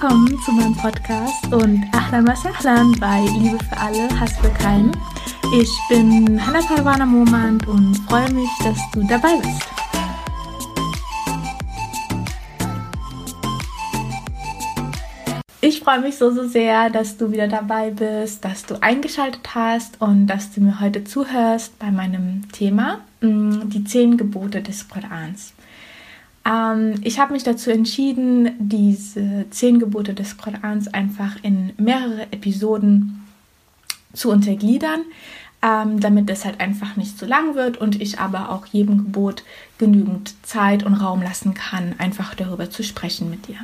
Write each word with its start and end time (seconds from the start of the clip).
Willkommen 0.00 0.40
zu 0.40 0.52
meinem 0.52 0.74
Podcast 0.74 1.52
und 1.52 1.84
Ahlan 1.92 2.26
wa 2.26 2.34
Sahlan 2.34 2.92
bei 2.98 3.20
Liebe 3.38 3.58
für 3.62 3.76
alle, 3.76 4.08
Hass 4.18 4.32
für 4.38 4.48
keinen. 4.48 4.96
Ich 5.54 5.70
bin 5.90 6.40
Hannah 6.40 6.62
Parwana 6.62 7.04
Momand 7.04 7.68
und 7.68 7.96
freue 8.08 8.32
mich, 8.32 8.48
dass 8.64 8.78
du 8.92 9.06
dabei 9.06 9.36
bist. 9.42 9.60
Ich 15.60 15.80
freue 15.80 16.00
mich 16.00 16.16
so, 16.16 16.30
so 16.30 16.48
sehr, 16.48 16.88
dass 16.88 17.18
du 17.18 17.30
wieder 17.30 17.48
dabei 17.48 17.90
bist, 17.90 18.42
dass 18.42 18.64
du 18.64 18.82
eingeschaltet 18.82 19.54
hast 19.54 20.00
und 20.00 20.28
dass 20.28 20.50
du 20.50 20.62
mir 20.62 20.80
heute 20.80 21.04
zuhörst 21.04 21.78
bei 21.78 21.90
meinem 21.90 22.50
Thema, 22.52 23.00
mm, 23.20 23.68
die 23.68 23.84
zehn 23.84 24.16
Gebote 24.16 24.62
des 24.62 24.88
Korans. 24.88 25.52
Ähm, 26.44 26.94
ich 27.02 27.18
habe 27.18 27.32
mich 27.32 27.42
dazu 27.42 27.70
entschieden, 27.70 28.52
diese 28.58 29.46
zehn 29.50 29.78
Gebote 29.78 30.14
des 30.14 30.36
Korans 30.36 30.88
einfach 30.88 31.36
in 31.42 31.72
mehrere 31.76 32.22
Episoden 32.32 33.26
zu 34.12 34.30
untergliedern, 34.30 35.02
ähm, 35.62 36.00
damit 36.00 36.30
es 36.30 36.44
halt 36.44 36.60
einfach 36.60 36.96
nicht 36.96 37.18
zu 37.18 37.26
lang 37.26 37.54
wird 37.54 37.76
und 37.76 38.00
ich 38.00 38.18
aber 38.18 38.50
auch 38.50 38.66
jedem 38.66 38.98
Gebot 38.98 39.44
genügend 39.78 40.34
Zeit 40.42 40.82
und 40.84 40.94
Raum 40.94 41.22
lassen 41.22 41.54
kann, 41.54 41.94
einfach 41.98 42.34
darüber 42.34 42.70
zu 42.70 42.82
sprechen 42.82 43.30
mit 43.30 43.46
dir. 43.46 43.58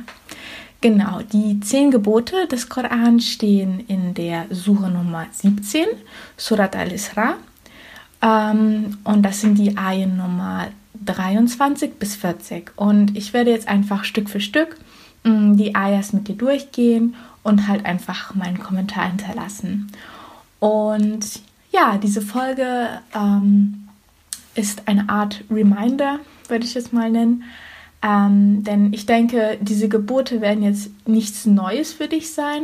Genau, 0.79 1.21
die 1.21 1.59
zehn 1.59 1.89
Gebote 1.89 2.45
des 2.47 2.69
Koran 2.69 3.19
stehen 3.19 3.83
in 3.87 4.13
der 4.13 4.45
Suche 4.51 4.89
Nummer 4.89 5.25
17, 5.31 5.85
Surat 6.37 6.75
al-Isra. 6.75 7.35
Ähm, 8.21 8.97
und 9.03 9.23
das 9.23 9.41
sind 9.41 9.57
die 9.57 9.75
Ayen 9.75 10.17
Nummer 10.17 10.67
23 11.05 11.95
bis 11.95 12.15
40. 12.15 12.71
Und 12.75 13.17
ich 13.17 13.33
werde 13.33 13.51
jetzt 13.51 13.67
einfach 13.67 14.03
Stück 14.03 14.29
für 14.29 14.39
Stück 14.39 14.77
mm, 15.23 15.55
die 15.57 15.75
Ayas 15.75 16.13
mit 16.13 16.27
dir 16.27 16.35
durchgehen 16.35 17.15
und 17.43 17.67
halt 17.67 17.85
einfach 17.85 18.35
meinen 18.35 18.59
Kommentar 18.59 19.07
hinterlassen. 19.07 19.91
Und 20.59 21.41
ja, 21.71 21.97
diese 21.97 22.21
Folge 22.21 22.89
ähm, 23.15 23.87
ist 24.55 24.87
eine 24.87 25.09
Art 25.09 25.43
Reminder, 25.49 26.19
würde 26.47 26.65
ich 26.65 26.75
es 26.75 26.91
mal 26.91 27.11
nennen. 27.11 27.43
Ähm, 28.01 28.63
denn 28.63 28.93
ich 28.93 29.05
denke, 29.05 29.57
diese 29.61 29.89
Gebote 29.89 30.41
werden 30.41 30.63
jetzt 30.63 30.89
nichts 31.07 31.45
Neues 31.45 31.93
für 31.93 32.07
dich 32.07 32.33
sein. 32.33 32.63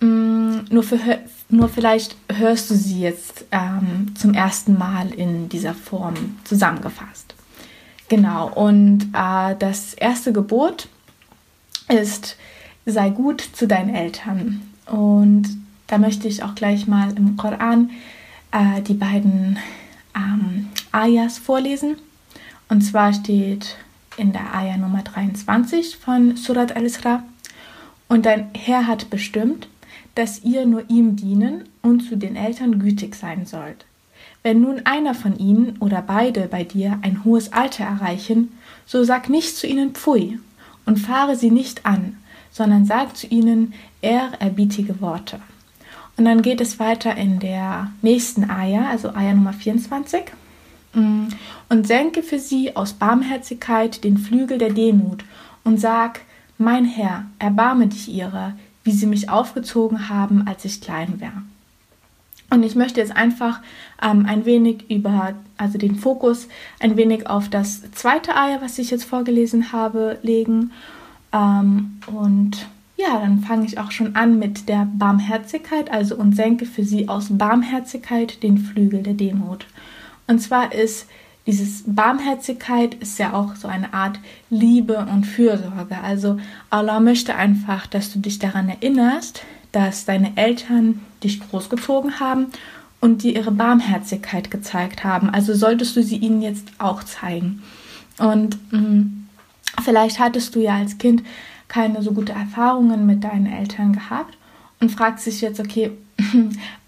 Mm, 0.00 0.64
nur, 0.70 0.82
für, 0.82 0.98
nur 1.48 1.68
vielleicht 1.68 2.16
hörst 2.32 2.70
du 2.70 2.74
sie 2.74 3.00
jetzt 3.00 3.44
ähm, 3.52 4.14
zum 4.16 4.34
ersten 4.34 4.78
Mal 4.78 5.12
in 5.14 5.48
dieser 5.48 5.74
Form 5.74 6.14
zusammengefasst. 6.44 7.34
Genau, 8.10 8.48
und 8.48 9.12
äh, 9.14 9.54
das 9.56 9.94
erste 9.94 10.32
Gebot 10.32 10.88
ist, 11.88 12.36
sei 12.84 13.10
gut 13.10 13.40
zu 13.40 13.68
deinen 13.68 13.94
Eltern. 13.94 14.62
Und 14.86 15.44
da 15.86 15.96
möchte 15.96 16.26
ich 16.26 16.42
auch 16.42 16.56
gleich 16.56 16.88
mal 16.88 17.16
im 17.16 17.36
Koran 17.36 17.90
äh, 18.50 18.82
die 18.82 18.94
beiden 18.94 19.60
ähm, 20.16 20.70
Ayas 20.90 21.38
vorlesen. 21.38 21.98
Und 22.68 22.80
zwar 22.80 23.12
steht 23.12 23.76
in 24.16 24.32
der 24.32 24.56
Ayah 24.56 24.76
Nummer 24.76 25.02
23 25.04 25.96
von 25.96 26.36
Surat 26.36 26.74
al-Isra, 26.74 27.22
und 28.08 28.26
dein 28.26 28.50
Herr 28.54 28.88
hat 28.88 29.08
bestimmt, 29.08 29.68
dass 30.16 30.42
ihr 30.42 30.66
nur 30.66 30.90
ihm 30.90 31.14
dienen 31.14 31.68
und 31.80 32.00
zu 32.00 32.16
den 32.16 32.34
Eltern 32.34 32.80
gütig 32.80 33.14
sein 33.14 33.46
sollt. 33.46 33.86
Wenn 34.42 34.62
nun 34.62 34.86
einer 34.86 35.14
von 35.14 35.38
ihnen 35.38 35.76
oder 35.80 36.00
beide 36.00 36.48
bei 36.48 36.64
dir 36.64 36.98
ein 37.02 37.24
hohes 37.24 37.52
Alter 37.52 37.84
erreichen, 37.84 38.52
so 38.86 39.04
sag 39.04 39.28
nicht 39.28 39.56
zu 39.56 39.66
ihnen 39.66 39.92
Pfui 39.92 40.38
und 40.86 40.98
fahre 40.98 41.36
sie 41.36 41.50
nicht 41.50 41.84
an, 41.84 42.16
sondern 42.50 42.86
sag 42.86 43.16
zu 43.16 43.26
ihnen 43.26 43.74
ehrerbietige 44.00 45.00
Worte. 45.00 45.40
Und 46.16 46.24
dann 46.24 46.42
geht 46.42 46.60
es 46.60 46.78
weiter 46.78 47.16
in 47.16 47.38
der 47.38 47.90
nächsten 48.02 48.50
Eier, 48.50 48.88
also 48.88 49.14
Eier 49.14 49.34
Nummer 49.34 49.52
24. 49.52 50.24
Mm, 50.94 51.28
und 51.68 51.86
senke 51.86 52.22
für 52.22 52.38
sie 52.38 52.76
aus 52.76 52.94
Barmherzigkeit 52.94 54.04
den 54.04 54.18
Flügel 54.18 54.58
der 54.58 54.72
Demut 54.72 55.24
und 55.64 55.80
sag, 55.80 56.20
mein 56.58 56.84
Herr, 56.84 57.26
erbarme 57.38 57.86
dich 57.86 58.08
ihrer, 58.08 58.54
wie 58.84 58.92
sie 58.92 59.06
mich 59.06 59.30
aufgezogen 59.30 60.08
haben, 60.08 60.46
als 60.46 60.64
ich 60.64 60.80
klein 60.80 61.20
war. 61.20 61.42
Und 62.50 62.64
ich 62.64 62.74
möchte 62.74 63.00
jetzt 63.00 63.16
einfach 63.16 63.60
ähm, 64.02 64.26
ein 64.26 64.44
wenig 64.44 64.90
über, 64.90 65.34
also 65.56 65.78
den 65.78 65.94
Fokus 65.94 66.48
ein 66.80 66.96
wenig 66.96 67.28
auf 67.28 67.48
das 67.48 67.90
zweite 67.92 68.36
Ei, 68.36 68.58
was 68.60 68.78
ich 68.78 68.90
jetzt 68.90 69.04
vorgelesen 69.04 69.72
habe, 69.72 70.18
legen. 70.22 70.72
Ähm, 71.32 71.98
und 72.06 72.66
ja, 72.96 73.20
dann 73.20 73.40
fange 73.40 73.66
ich 73.66 73.78
auch 73.78 73.92
schon 73.92 74.16
an 74.16 74.38
mit 74.38 74.68
der 74.68 74.86
Barmherzigkeit, 74.92 75.90
also 75.90 76.16
und 76.16 76.34
senke 76.34 76.66
für 76.66 76.84
sie 76.84 77.08
aus 77.08 77.28
Barmherzigkeit 77.30 78.42
den 78.42 78.58
Flügel 78.58 79.02
der 79.02 79.14
Demut. 79.14 79.66
Und 80.26 80.40
zwar 80.40 80.72
ist 80.72 81.06
dieses 81.46 81.84
Barmherzigkeit 81.86 82.94
ist 82.94 83.18
ja 83.18 83.32
auch 83.32 83.56
so 83.56 83.66
eine 83.66 83.94
Art 83.94 84.20
Liebe 84.50 84.98
und 85.10 85.24
Fürsorge. 85.24 85.98
Also 86.02 86.38
Allah 86.68 87.00
möchte 87.00 87.34
einfach, 87.34 87.86
dass 87.86 88.12
du 88.12 88.18
dich 88.18 88.38
daran 88.38 88.68
erinnerst, 88.68 89.42
dass 89.72 90.04
deine 90.04 90.36
Eltern 90.36 91.00
dich 91.22 91.40
großgezogen 91.40 92.20
haben 92.20 92.46
und 93.00 93.22
dir 93.22 93.34
ihre 93.34 93.52
Barmherzigkeit 93.52 94.50
gezeigt 94.50 95.04
haben. 95.04 95.30
Also 95.30 95.54
solltest 95.54 95.96
du 95.96 96.02
sie 96.02 96.16
ihnen 96.16 96.42
jetzt 96.42 96.68
auch 96.78 97.02
zeigen. 97.02 97.62
Und 98.18 98.58
mh, 98.72 98.80
mm, 98.80 99.28
vielleicht 99.82 100.18
hattest 100.18 100.54
du 100.54 100.60
ja 100.60 100.76
als 100.76 100.98
Kind 100.98 101.22
keine 101.68 102.02
so 102.02 102.12
gute 102.12 102.32
Erfahrungen 102.32 103.06
mit 103.06 103.24
deinen 103.24 103.46
Eltern 103.46 103.92
gehabt 103.92 104.36
und 104.80 104.90
fragst 104.90 105.26
dich 105.26 105.40
jetzt, 105.40 105.60
okay, 105.60 105.92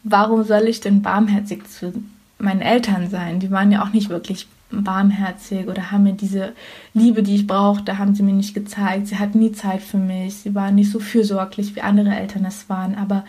warum 0.02 0.44
soll 0.44 0.68
ich 0.68 0.80
denn 0.80 1.02
barmherzig 1.02 1.68
zu 1.68 1.92
meinen 2.38 2.60
Eltern 2.60 3.08
sein? 3.08 3.40
Die 3.40 3.50
waren 3.50 3.70
ja 3.70 3.82
auch 3.82 3.92
nicht 3.92 4.08
wirklich 4.10 4.48
barmherzig 4.72 5.68
oder 5.68 5.90
haben 5.90 6.04
mir 6.04 6.14
diese 6.14 6.52
Liebe, 6.94 7.22
die 7.22 7.34
ich 7.34 7.46
brauchte, 7.46 7.98
haben 7.98 8.14
sie 8.14 8.22
mir 8.22 8.32
nicht 8.32 8.54
gezeigt. 8.54 9.08
Sie 9.08 9.18
hatten 9.18 9.38
nie 9.38 9.52
Zeit 9.52 9.82
für 9.82 9.98
mich. 9.98 10.36
Sie 10.36 10.54
waren 10.54 10.74
nicht 10.74 10.90
so 10.90 11.00
fürsorglich, 11.00 11.76
wie 11.76 11.82
andere 11.82 12.14
Eltern 12.14 12.44
es 12.44 12.68
waren. 12.68 12.94
Aber 12.94 13.24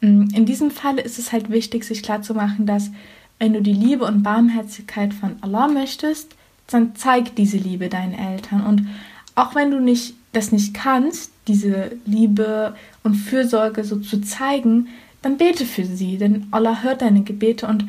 mm, 0.00 0.28
in 0.34 0.46
diesem 0.46 0.70
Fall 0.70 0.98
ist 0.98 1.18
es 1.18 1.32
halt 1.32 1.50
wichtig, 1.50 1.84
sich 1.84 2.02
klarzumachen, 2.02 2.66
dass 2.66 2.90
wenn 3.38 3.52
du 3.52 3.60
die 3.60 3.72
Liebe 3.72 4.04
und 4.04 4.22
Barmherzigkeit 4.22 5.12
von 5.12 5.36
Allah 5.42 5.68
möchtest, 5.68 6.34
dann 6.68 6.96
zeig 6.96 7.36
diese 7.36 7.58
Liebe 7.58 7.88
deinen 7.88 8.14
Eltern. 8.14 8.64
Und 8.64 8.86
auch 9.34 9.54
wenn 9.54 9.70
du 9.70 9.80
nicht 9.80 10.14
das 10.32 10.52
nicht 10.52 10.74
kannst, 10.74 11.30
diese 11.48 11.92
Liebe 12.04 12.74
und 13.02 13.14
Fürsorge 13.14 13.84
so 13.84 13.96
zu 13.96 14.20
zeigen, 14.20 14.88
dann 15.22 15.38
bete 15.38 15.64
für 15.64 15.84
sie, 15.84 16.18
denn 16.18 16.46
Allah 16.50 16.82
hört 16.82 17.02
deine 17.02 17.22
Gebete 17.22 17.66
und 17.66 17.86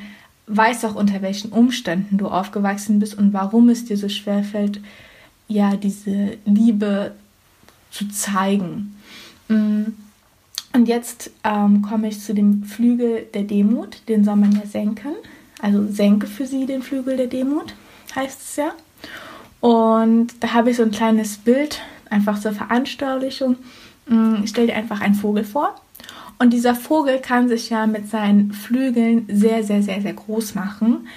weiß 0.47 0.85
auch, 0.85 0.95
unter 0.95 1.21
welchen 1.21 1.51
Umständen 1.51 2.17
du 2.17 2.27
aufgewachsen 2.27 2.99
bist 2.99 3.17
und 3.17 3.33
warum 3.33 3.69
es 3.69 3.85
dir 3.85 3.97
so 3.97 4.09
schwer 4.09 4.43
fällt, 4.43 4.79
ja, 5.47 5.75
diese 5.75 6.37
Liebe 6.45 7.13
zu 7.91 8.07
zeigen. 8.09 8.95
Mm. 9.47 9.83
Und 10.73 10.87
jetzt 10.87 11.31
ähm, 11.43 11.81
komme 11.81 12.09
ich 12.09 12.19
zu 12.19 12.33
dem 12.33 12.63
Flügel 12.63 13.25
der 13.33 13.43
Demut, 13.43 14.01
den 14.07 14.23
soll 14.23 14.35
man 14.35 14.51
ja 14.51 14.65
senken. 14.65 15.13
Also 15.61 15.87
senke 15.87 16.27
für 16.27 16.45
sie 16.45 16.65
den 16.65 16.83
Flügel 16.83 17.17
der 17.17 17.27
Demut, 17.27 17.73
heißt 18.15 18.41
es 18.41 18.55
ja. 18.57 18.73
Und 19.59 20.27
da 20.41 20.53
habe 20.53 20.69
ich 20.69 20.77
so 20.77 20.83
ein 20.83 20.91
kleines 20.91 21.37
Bild, 21.37 21.81
einfach 22.09 22.39
zur 22.39 22.51
Veranschaulichung. 22.51 23.55
Mm, 24.07 24.43
ich 24.43 24.51
stelle 24.51 24.67
dir 24.67 24.75
einfach 24.75 25.01
einen 25.01 25.15
Vogel 25.15 25.43
vor 25.43 25.75
und 26.39 26.51
dieser 26.51 26.75
Vogel 26.75 27.19
kann 27.19 27.49
sich 27.49 27.69
ja 27.69 27.87
mit 27.87 28.09
seinen 28.09 28.51
Flügeln 28.51 29.25
sehr, 29.27 29.63
sehr, 29.63 29.81
sehr, 29.81 30.01
sehr 30.01 30.13
groß 30.13 30.55
machen. 30.55 31.07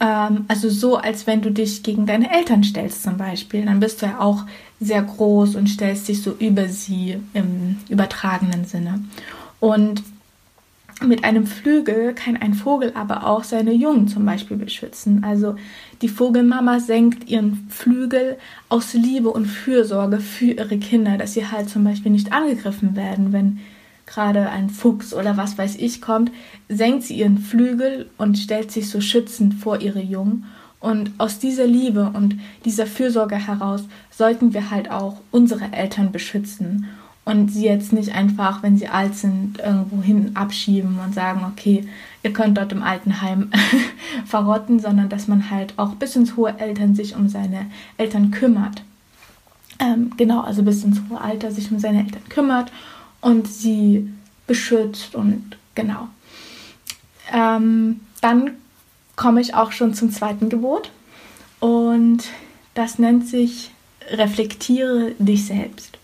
Ähm, 0.00 0.44
also 0.48 0.68
so, 0.68 0.96
als 0.96 1.26
wenn 1.26 1.42
du 1.42 1.50
dich 1.50 1.82
gegen 1.82 2.06
deine 2.06 2.32
Eltern 2.32 2.64
stellst 2.64 3.02
zum 3.02 3.16
Beispiel. 3.16 3.64
Dann 3.64 3.80
bist 3.80 4.02
du 4.02 4.06
ja 4.06 4.20
auch 4.20 4.44
sehr 4.80 5.02
groß 5.02 5.56
und 5.56 5.68
stellst 5.68 6.08
dich 6.08 6.22
so 6.22 6.34
über 6.38 6.68
sie 6.68 7.18
im 7.34 7.76
übertragenen 7.88 8.64
Sinne. 8.64 9.04
Und 9.60 10.02
mit 11.00 11.22
einem 11.22 11.46
Flügel 11.46 12.12
kann 12.12 12.36
ein 12.36 12.54
Vogel 12.54 12.92
aber 12.96 13.24
auch 13.24 13.44
seine 13.44 13.72
Jungen 13.72 14.08
zum 14.08 14.24
Beispiel 14.24 14.56
beschützen. 14.56 15.22
Also 15.22 15.54
die 16.02 16.08
Vogelmama 16.08 16.80
senkt 16.80 17.28
ihren 17.30 17.68
Flügel 17.70 18.36
aus 18.68 18.94
Liebe 18.94 19.30
und 19.30 19.46
Fürsorge 19.46 20.18
für 20.18 20.46
ihre 20.46 20.78
Kinder, 20.78 21.16
dass 21.16 21.34
sie 21.34 21.46
halt 21.46 21.70
zum 21.70 21.84
Beispiel 21.84 22.10
nicht 22.10 22.32
angegriffen 22.32 22.96
werden, 22.96 23.32
wenn 23.32 23.60
gerade 24.08 24.48
ein 24.50 24.70
Fuchs 24.70 25.14
oder 25.14 25.36
was 25.36 25.58
weiß 25.58 25.76
ich 25.76 26.00
kommt, 26.00 26.32
senkt 26.68 27.04
sie 27.04 27.14
ihren 27.14 27.38
Flügel 27.38 28.10
und 28.16 28.38
stellt 28.38 28.72
sich 28.72 28.88
so 28.88 29.00
schützend 29.00 29.54
vor 29.54 29.80
ihre 29.80 30.02
Jungen. 30.02 30.46
Und 30.80 31.12
aus 31.18 31.38
dieser 31.38 31.66
Liebe 31.66 32.10
und 32.14 32.38
dieser 32.64 32.86
Fürsorge 32.86 33.36
heraus 33.36 33.84
sollten 34.10 34.54
wir 34.54 34.70
halt 34.70 34.90
auch 34.90 35.18
unsere 35.30 35.72
Eltern 35.72 36.12
beschützen 36.12 36.86
und 37.24 37.52
sie 37.52 37.66
jetzt 37.66 37.92
nicht 37.92 38.14
einfach, 38.14 38.62
wenn 38.62 38.78
sie 38.78 38.88
alt 38.88 39.14
sind, 39.14 39.58
irgendwo 39.58 40.00
hin 40.00 40.30
abschieben 40.34 40.98
und 41.04 41.14
sagen, 41.14 41.44
okay, 41.52 41.86
ihr 42.22 42.32
könnt 42.32 42.56
dort 42.56 42.72
im 42.72 42.82
Altenheim 42.82 43.50
verrotten, 44.24 44.80
sondern 44.80 45.10
dass 45.10 45.28
man 45.28 45.50
halt 45.50 45.74
auch 45.76 45.94
bis 45.94 46.16
ins 46.16 46.36
hohe 46.36 46.58
Eltern 46.58 46.94
sich 46.94 47.14
um 47.14 47.28
seine 47.28 47.66
Eltern 47.98 48.30
kümmert. 48.30 48.82
ähm, 49.80 50.12
genau, 50.16 50.40
also 50.40 50.62
bis 50.62 50.84
ins 50.84 51.02
hohe 51.10 51.20
Alter 51.20 51.50
sich 51.50 51.70
um 51.70 51.78
seine 51.78 51.98
Eltern 51.98 52.26
kümmert 52.30 52.72
und 53.20 53.48
sie 53.48 54.10
beschützt 54.46 55.14
und 55.14 55.56
genau. 55.74 56.08
Ähm, 57.32 58.00
dann 58.20 58.52
komme 59.16 59.40
ich 59.40 59.54
auch 59.54 59.72
schon 59.72 59.94
zum 59.94 60.10
zweiten 60.10 60.48
Gebot 60.48 60.90
und 61.60 62.24
das 62.74 62.98
nennt 62.98 63.26
sich 63.28 63.70
reflektiere 64.10 65.12
dich 65.18 65.46
selbst. 65.46 65.98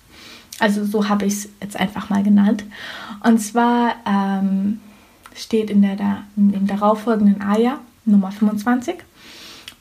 Also 0.58 0.84
so 0.84 1.08
habe 1.08 1.26
ich 1.26 1.34
es 1.34 1.48
jetzt 1.60 1.76
einfach 1.76 2.10
mal 2.10 2.22
genannt. 2.22 2.64
Und 3.22 3.38
zwar 3.38 3.96
ähm, 4.06 4.80
steht 5.34 5.70
in 5.70 5.82
der, 5.82 5.96
in 6.36 6.52
dem 6.52 6.66
darauffolgenden 6.66 7.42
Ayah 7.42 7.78
Nummer 8.04 8.30
25. 8.30 8.96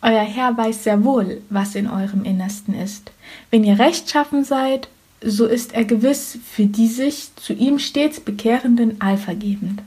Euer 0.01 0.23
Herr 0.23 0.57
weiß 0.57 0.83
sehr 0.83 1.03
wohl, 1.03 1.41
was 1.49 1.75
in 1.75 1.87
eurem 1.87 2.25
Innersten 2.25 2.73
ist. 2.73 3.11
Wenn 3.51 3.63
ihr 3.63 3.79
rechtschaffen 3.79 4.43
seid, 4.43 4.89
so 5.25 5.45
ist 5.45 5.73
er 5.73 5.85
gewiss 5.85 6.37
für 6.43 6.65
die 6.65 6.87
sich 6.87 7.35
zu 7.35 7.53
ihm 7.53 7.79
stets 7.79 8.19
bekehrenden 8.19 9.01
allvergebend. 9.01 9.81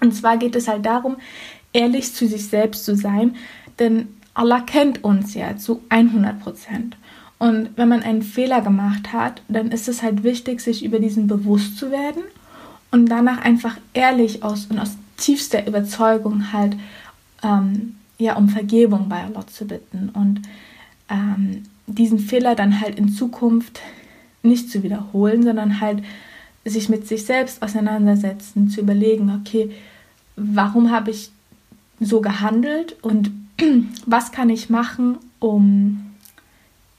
Und 0.00 0.14
zwar 0.14 0.36
geht 0.36 0.56
es 0.56 0.68
halt 0.68 0.86
darum, 0.86 1.16
ehrlich 1.72 2.14
zu 2.14 2.26
sich 2.26 2.46
selbst 2.46 2.84
zu 2.84 2.96
sein, 2.96 3.36
denn 3.78 4.08
Allah 4.34 4.60
kennt 4.60 5.04
uns 5.04 5.34
ja 5.34 5.56
zu 5.56 5.82
100 5.88 6.40
Prozent. 6.40 6.96
Und 7.38 7.70
wenn 7.76 7.88
man 7.88 8.02
einen 8.02 8.22
Fehler 8.22 8.60
gemacht 8.60 9.12
hat, 9.12 9.42
dann 9.48 9.70
ist 9.70 9.88
es 9.88 10.02
halt 10.02 10.22
wichtig, 10.22 10.60
sich 10.60 10.84
über 10.84 10.98
diesen 10.98 11.26
bewusst 11.26 11.78
zu 11.78 11.90
werden 11.90 12.22
und 12.90 13.06
danach 13.06 13.42
einfach 13.42 13.78
ehrlich 13.94 14.42
aus 14.42 14.66
und 14.66 14.78
aus 14.78 14.96
tiefster 15.16 15.66
Überzeugung 15.66 16.52
halt 16.52 16.76
ähm, 17.42 17.96
ja 18.18 18.36
um 18.36 18.48
Vergebung 18.48 19.08
bei 19.08 19.24
Allah 19.24 19.46
zu 19.46 19.66
bitten 19.66 20.10
und 20.10 20.42
ähm, 21.08 21.64
diesen 21.86 22.18
Fehler 22.18 22.54
dann 22.54 22.80
halt 22.80 22.98
in 22.98 23.08
Zukunft 23.10 23.80
nicht 24.42 24.70
zu 24.70 24.82
wiederholen, 24.82 25.42
sondern 25.42 25.80
halt 25.80 26.02
sich 26.64 26.88
mit 26.88 27.06
sich 27.06 27.24
selbst 27.24 27.62
auseinandersetzen, 27.62 28.68
zu 28.68 28.80
überlegen, 28.80 29.30
okay, 29.40 29.70
warum 30.36 30.90
habe 30.90 31.10
ich 31.10 31.30
so 32.00 32.20
gehandelt 32.20 32.96
und 33.02 33.30
was 34.06 34.32
kann 34.32 34.50
ich 34.50 34.70
machen, 34.70 35.18
um 35.38 36.06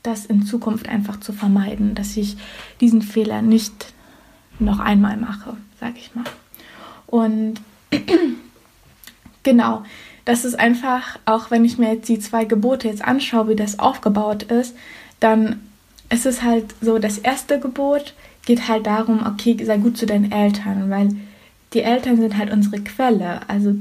das 0.04 0.26
in 0.26 0.44
Zukunft 0.44 0.90
einfach 0.90 1.20
zu 1.20 1.32
vermeiden, 1.32 1.96
dass 1.96 2.18
ich 2.18 2.38
diesen 2.80 3.02
Fehler 3.02 3.42
nicht 3.42 3.94
noch 4.60 4.80
einmal 4.80 5.18
mache, 5.18 5.58
sage 5.80 5.96
ich 5.98 6.14
mal. 6.16 6.26
Und 7.08 7.62
genau, 9.44 9.84
das 10.26 10.46
ist 10.46 10.60
einfach, 10.60 11.20
auch 11.26 11.52
wenn 11.52 11.66
ich 11.66 11.78
mir 11.78 11.94
jetzt 11.94 12.10
die 12.10 12.20
zwei 12.20 12.46
Gebote 12.46 12.88
jetzt 12.88 13.04
anschaue, 13.04 13.50
wie 13.50 13.56
das 13.56 13.80
aufgebaut 13.80 14.44
ist, 14.44 14.76
dann 15.20 15.60
ist 16.12 16.26
es 16.26 16.44
halt 16.44 16.76
so, 16.82 17.00
das 17.00 17.18
erste 17.18 17.60
Gebot 17.60 18.14
geht 18.46 18.68
halt 18.68 18.86
darum, 18.86 19.26
okay, 19.26 19.58
sei 19.64 19.78
gut 19.78 19.98
zu 19.98 20.06
deinen 20.06 20.32
Eltern, 20.32 20.90
weil 20.90 21.16
die 21.74 21.82
Eltern 21.82 22.18
sind 22.18 22.38
halt 22.38 22.52
unsere 22.52 22.82
Quelle, 22.82 23.48
also 23.48 23.76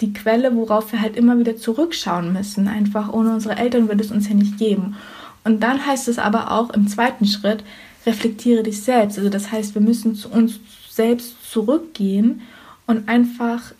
die 0.00 0.12
Quelle, 0.12 0.54
worauf 0.54 0.92
wir 0.92 1.00
halt 1.00 1.16
immer 1.16 1.38
wieder 1.38 1.56
zurückschauen 1.56 2.32
müssen. 2.32 2.68
Einfach 2.68 3.12
ohne 3.12 3.34
unsere 3.34 3.56
Eltern 3.56 3.88
würde 3.88 4.04
es 4.04 4.12
uns 4.12 4.28
ja 4.28 4.34
nicht 4.34 4.58
geben. 4.58 4.96
Und 5.42 5.62
dann 5.62 5.84
heißt 5.84 6.06
es 6.08 6.18
aber 6.18 6.52
auch 6.52 6.70
im 6.70 6.86
zweiten 6.86 7.26
Schritt, 7.26 7.64
reflektiere 8.06 8.62
dich 8.62 8.82
selbst. 8.82 9.18
Also 9.18 9.30
das 9.30 9.50
heißt, 9.50 9.74
wir 9.74 9.82
müssen 9.82 10.14
zu 10.14 10.28
uns 10.28 10.60
selbst 10.88 11.50
zurückgehen 11.50 12.42
und 12.86 13.08
einfach 13.08 13.72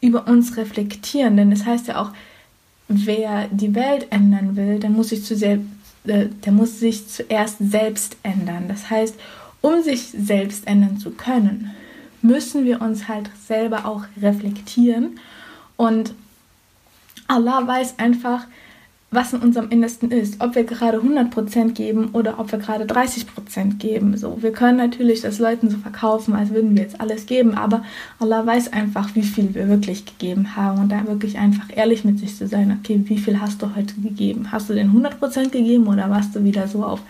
über 0.00 0.28
uns 0.28 0.56
reflektieren. 0.56 1.36
Denn 1.36 1.50
das 1.50 1.66
heißt 1.66 1.88
ja 1.88 2.00
auch, 2.00 2.10
wer 2.88 3.48
die 3.48 3.74
Welt 3.74 4.06
ändern 4.10 4.54
will, 4.54 4.78
der 4.78 4.90
muss 4.90 5.08
sich, 5.08 5.24
zu 5.24 5.34
äh, 5.34 5.58
der 6.08 6.52
muss 6.52 6.80
sich 6.80 7.08
zuerst 7.08 7.56
selbst 7.60 8.16
ändern. 8.22 8.64
Das 8.68 8.90
heißt, 8.90 9.14
um 9.60 9.82
sich 9.82 10.08
selbst 10.08 10.66
ändern 10.66 10.98
zu 10.98 11.10
können, 11.10 11.74
müssen 12.22 12.64
wir 12.64 12.80
uns 12.80 13.08
halt 13.08 13.30
selber 13.46 13.86
auch 13.86 14.04
reflektieren. 14.20 15.18
Und 15.76 16.14
Allah 17.28 17.66
weiß 17.66 17.98
einfach, 17.98 18.46
was 19.10 19.32
in 19.32 19.40
unserem 19.40 19.70
Innersten 19.70 20.10
ist, 20.10 20.42
ob 20.42 20.54
wir 20.54 20.64
gerade 20.64 20.98
100% 20.98 21.72
geben 21.72 22.10
oder 22.12 22.38
ob 22.38 22.52
wir 22.52 22.58
gerade 22.58 22.84
30% 22.84 23.78
geben. 23.78 24.14
So, 24.18 24.42
wir 24.42 24.52
können 24.52 24.76
natürlich 24.76 25.22
das 25.22 25.38
Leuten 25.38 25.70
so 25.70 25.78
verkaufen, 25.78 26.34
als 26.34 26.50
würden 26.50 26.76
wir 26.76 26.82
jetzt 26.82 27.00
alles 27.00 27.24
geben, 27.24 27.54
aber 27.54 27.84
Allah 28.18 28.44
weiß 28.44 28.72
einfach, 28.74 29.14
wie 29.14 29.22
viel 29.22 29.54
wir 29.54 29.68
wirklich 29.68 30.04
gegeben 30.04 30.56
haben 30.56 30.82
und 30.82 30.92
da 30.92 31.06
wirklich 31.06 31.38
einfach 31.38 31.74
ehrlich 31.74 32.04
mit 32.04 32.18
sich 32.18 32.36
zu 32.36 32.46
sein, 32.46 32.78
okay, 32.78 33.00
wie 33.04 33.16
viel 33.16 33.40
hast 33.40 33.62
du 33.62 33.74
heute 33.74 33.94
gegeben? 33.94 34.52
Hast 34.52 34.68
du 34.68 34.74
den 34.74 34.92
100% 34.92 35.48
gegeben 35.48 35.86
oder 35.86 36.10
warst 36.10 36.36
du 36.36 36.44
wieder 36.44 36.68
so 36.68 36.84
auf 36.84 37.00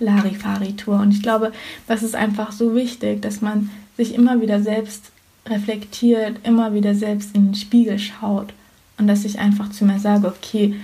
Larifari-Tour? 0.00 0.98
Und 0.98 1.12
ich 1.12 1.22
glaube, 1.22 1.52
das 1.86 2.02
ist 2.02 2.16
einfach 2.16 2.50
so 2.50 2.74
wichtig, 2.74 3.22
dass 3.22 3.42
man 3.42 3.70
sich 3.96 4.16
immer 4.16 4.40
wieder 4.40 4.60
selbst 4.60 5.12
reflektiert, 5.46 6.38
immer 6.42 6.74
wieder 6.74 6.96
selbst 6.96 7.36
in 7.36 7.48
den 7.48 7.54
Spiegel 7.54 8.00
schaut 8.00 8.52
und 8.98 9.06
dass 9.06 9.24
ich 9.24 9.38
einfach 9.38 9.70
zu 9.70 9.84
mir 9.84 10.00
sage, 10.00 10.26
okay, 10.26 10.74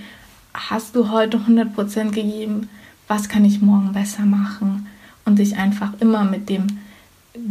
hast 0.53 0.95
du 0.95 1.09
heute 1.09 1.37
100% 1.37 2.11
gegeben? 2.11 2.69
Was 3.07 3.29
kann 3.29 3.45
ich 3.45 3.61
morgen 3.61 3.93
besser 3.93 4.23
machen? 4.23 4.87
Und 5.25 5.37
sich 5.37 5.57
einfach 5.57 5.93
immer 5.99 6.23
mit 6.23 6.49
dem 6.49 6.67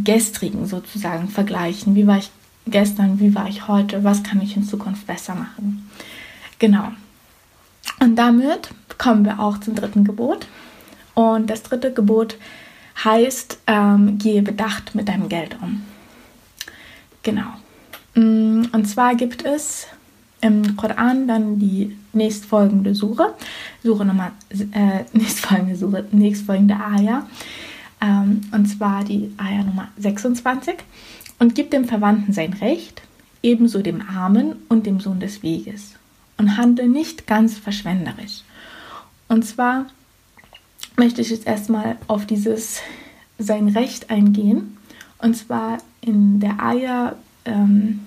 gestrigen 0.04 0.66
sozusagen 0.66 1.28
vergleichen. 1.28 1.94
Wie 1.94 2.06
war 2.06 2.18
ich 2.18 2.30
gestern? 2.66 3.20
Wie 3.20 3.34
war 3.34 3.48
ich 3.48 3.68
heute? 3.68 4.04
Was 4.04 4.22
kann 4.22 4.40
ich 4.40 4.56
in 4.56 4.64
Zukunft 4.64 5.06
besser 5.06 5.34
machen? 5.34 5.88
Genau. 6.58 6.88
Und 8.00 8.16
damit 8.16 8.70
kommen 8.98 9.24
wir 9.24 9.40
auch 9.40 9.58
zum 9.58 9.74
dritten 9.74 10.04
Gebot. 10.04 10.46
Und 11.14 11.48
das 11.48 11.62
dritte 11.62 11.92
Gebot 11.92 12.36
heißt, 13.04 13.58
ähm, 13.66 14.18
gehe 14.18 14.42
bedacht 14.42 14.94
mit 14.94 15.08
deinem 15.08 15.28
Geld 15.28 15.56
um. 15.62 15.82
Genau. 17.22 17.48
Mm, 18.14 18.64
und 18.72 18.88
zwar 18.88 19.14
gibt 19.14 19.44
es 19.44 19.86
im 20.40 20.76
Koran 20.76 21.28
dann 21.28 21.58
die 21.58 21.96
nächstfolgende 22.12 22.94
Sure, 22.94 23.34
Sure 23.82 24.04
Nummer, 24.04 24.32
äh, 24.50 25.04
nächstfolgende 25.12 25.76
Sure, 25.76 26.04
nächstfolgende 26.12 26.76
Ayah, 26.76 27.26
ähm, 28.00 28.40
und 28.52 28.66
zwar 28.66 29.04
die 29.04 29.32
Ayah 29.36 29.64
Nummer 29.64 29.88
26, 29.98 30.76
und 31.38 31.54
gibt 31.54 31.72
dem 31.72 31.84
Verwandten 31.84 32.32
sein 32.32 32.52
Recht, 32.54 33.02
ebenso 33.42 33.80
dem 33.80 34.02
Armen 34.02 34.56
und 34.68 34.86
dem 34.86 35.00
Sohn 35.00 35.20
des 35.20 35.42
Weges, 35.42 35.94
und 36.38 36.56
handle 36.56 36.88
nicht 36.88 37.26
ganz 37.26 37.58
verschwenderisch. 37.58 38.42
Und 39.28 39.44
zwar 39.44 39.86
möchte 40.96 41.20
ich 41.20 41.30
jetzt 41.30 41.46
erstmal 41.46 41.96
auf 42.08 42.26
dieses 42.26 42.80
sein 43.38 43.68
Recht 43.68 44.10
eingehen, 44.10 44.76
und 45.18 45.36
zwar 45.36 45.78
in 46.00 46.40
der 46.40 46.62
Ayah 46.62 47.14
ähm, 47.44 48.00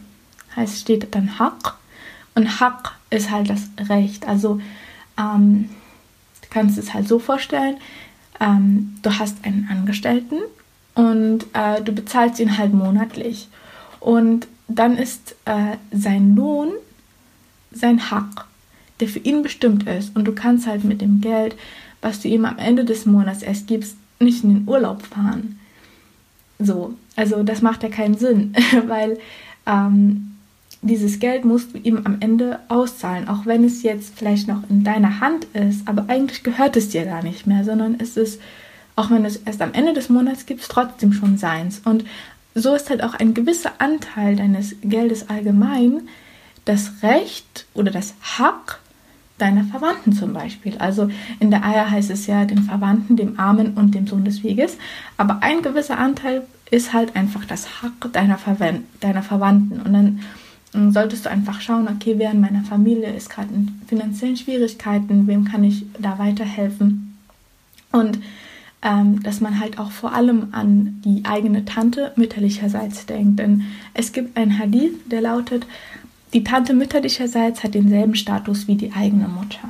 heißt, 0.56 0.80
steht 0.80 1.14
dann 1.14 1.38
Haq, 1.40 1.76
und 2.36 2.60
Haq 2.60 2.92
ist 3.10 3.32
halt 3.32 3.50
das 3.50 3.70
Recht. 3.90 4.28
Also 4.28 4.60
ähm, 5.18 5.70
du 6.42 6.48
kannst 6.50 6.78
es 6.78 6.94
halt 6.94 7.08
so 7.08 7.20
vorstellen, 7.20 7.78
ähm, 8.40 8.96
du 9.02 9.18
hast 9.18 9.44
einen 9.44 9.68
Angestellten 9.70 10.38
und 10.96 11.46
äh, 11.54 11.82
du 11.82 11.92
bezahlst 11.92 12.40
ihn 12.40 12.58
halt 12.58 12.74
monatlich. 12.74 13.48
Und 14.00 14.48
dann 14.68 14.98
ist 14.98 15.36
äh, 15.46 15.78
sein 15.92 16.36
Lohn 16.36 16.72
sein 17.74 18.12
Haq, 18.12 18.46
der 19.00 19.08
für 19.08 19.20
ihn 19.20 19.42
bestimmt 19.42 19.88
ist. 19.88 20.16
Und 20.16 20.26
du 20.26 20.34
kannst 20.34 20.68
halt 20.68 20.84
mit 20.84 21.02
dem 21.02 21.22
Geld, 21.22 21.56
was 22.02 22.22
du 22.22 22.28
ihm 22.28 22.46
am 22.46 22.58
Ende 22.58 22.86
des 22.86 23.06
Monats 23.06 23.42
erst 23.42 23.68
gibst, 23.68 23.98
nicht 24.20 24.44
in 24.44 24.54
den 24.54 24.68
Urlaub 24.68 25.04
fahren. 25.04 25.60
So, 26.60 26.94
also 27.16 27.44
das 27.44 27.62
macht 27.62 27.84
ja 27.84 27.90
keinen 27.90 28.18
Sinn, 28.18 28.56
weil 28.88 29.20
ähm, 29.66 30.33
dieses 30.84 31.20
Geld 31.20 31.46
musst 31.46 31.74
du 31.74 31.78
ihm 31.80 32.02
am 32.04 32.18
Ende 32.20 32.60
auszahlen, 32.68 33.28
auch 33.28 33.46
wenn 33.46 33.64
es 33.64 33.84
jetzt 33.84 34.14
vielleicht 34.18 34.48
noch 34.48 34.70
in 34.70 34.84
deiner 34.84 35.20
Hand 35.20 35.46
ist, 35.54 35.88
aber 35.88 36.06
eigentlich 36.08 36.44
gehört 36.44 36.76
es 36.78 36.90
dir 36.90 37.06
gar 37.06 37.24
nicht 37.24 37.48
mehr, 37.48 37.64
sondern 37.64 37.96
es 38.00 38.18
ist, 38.18 38.42
auch 38.96 39.10
wenn 39.10 39.26
es 39.26 39.38
erst 39.38 39.62
am 39.62 39.74
Ende 39.74 39.94
des 39.94 40.10
Monats 40.10 40.46
gibt, 40.46 40.64
trotzdem 40.68 41.14
schon 41.14 41.38
seins. 41.38 41.82
Und 41.86 42.06
so 42.54 42.76
ist 42.76 42.90
halt 42.90 43.04
auch 43.04 43.16
ein 43.16 43.34
gewisser 43.34 43.72
Anteil 43.80 44.36
deines 44.36 44.76
Geldes 44.82 45.30
allgemein 45.30 46.02
das 46.66 47.02
Recht 47.02 47.66
oder 47.74 47.92
das 47.92 48.14
Hack 48.38 48.80
deiner 49.38 49.64
Verwandten 49.64 50.14
zum 50.14 50.34
Beispiel. 50.34 50.78
Also 50.78 51.10
in 51.40 51.50
der 51.50 51.66
Eier 51.66 51.90
heißt 51.90 52.12
es 52.12 52.28
ja 52.28 52.46
den 52.46 52.64
Verwandten, 52.64 53.16
dem 53.16 53.40
Armen 53.40 53.74
und 53.74 53.96
dem 53.96 54.08
Sohn 54.08 54.24
des 54.24 54.44
Weges. 54.44 54.78
Aber 55.18 55.40
ein 55.42 55.62
gewisser 55.62 55.98
Anteil 55.98 56.44
ist 56.70 56.94
halt 56.94 57.16
einfach 57.16 57.46
das 57.46 57.82
Hack 57.82 58.14
deiner, 58.14 58.38
Verwand 58.38 58.86
deiner 59.00 59.24
Verwandten. 59.24 59.82
Und 59.82 59.94
dann 59.94 60.20
solltest 60.74 61.26
du 61.26 61.30
einfach 61.30 61.62
schauen, 61.62 61.88
okay, 61.88 62.16
wer 62.18 62.32
in 62.32 62.42
meiner 62.42 62.64
Familie 62.64 63.14
ist 63.14 63.30
gerade 63.30 63.54
in 63.54 63.82
finanziellen 63.88 64.38
Schwierigkeiten, 64.38 65.28
wem 65.28 65.46
kann 65.46 65.64
ich 65.64 65.86
da 66.00 66.18
weiterhelfen. 66.18 67.18
Und 67.92 68.20
ähm, 68.82 69.24
dass 69.24 69.40
man 69.40 69.60
halt 69.60 69.80
auch 69.80 69.92
vor 69.92 70.14
allem 70.14 70.48
an 70.52 71.02
die 71.06 71.24
eigene 71.26 71.64
Tante 71.64 72.12
mütterlicherseits 72.16 73.06
denkt. 73.06 73.40
Denn 73.40 73.64
es 73.94 74.12
gibt 74.12 74.36
einen 74.36 74.58
Hadith, 74.60 74.94
der 75.06 75.22
lautet, 75.22 75.66
die 76.34 76.44
Tante 76.44 76.74
mütterlicherseits 76.74 77.64
hat 77.64 77.76
denselben 77.76 78.16
Status 78.16 78.68
wie 78.68 78.76
die 78.76 78.92
eigene 78.92 79.28
Mutter. 79.28 79.70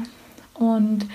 Und 0.54 1.06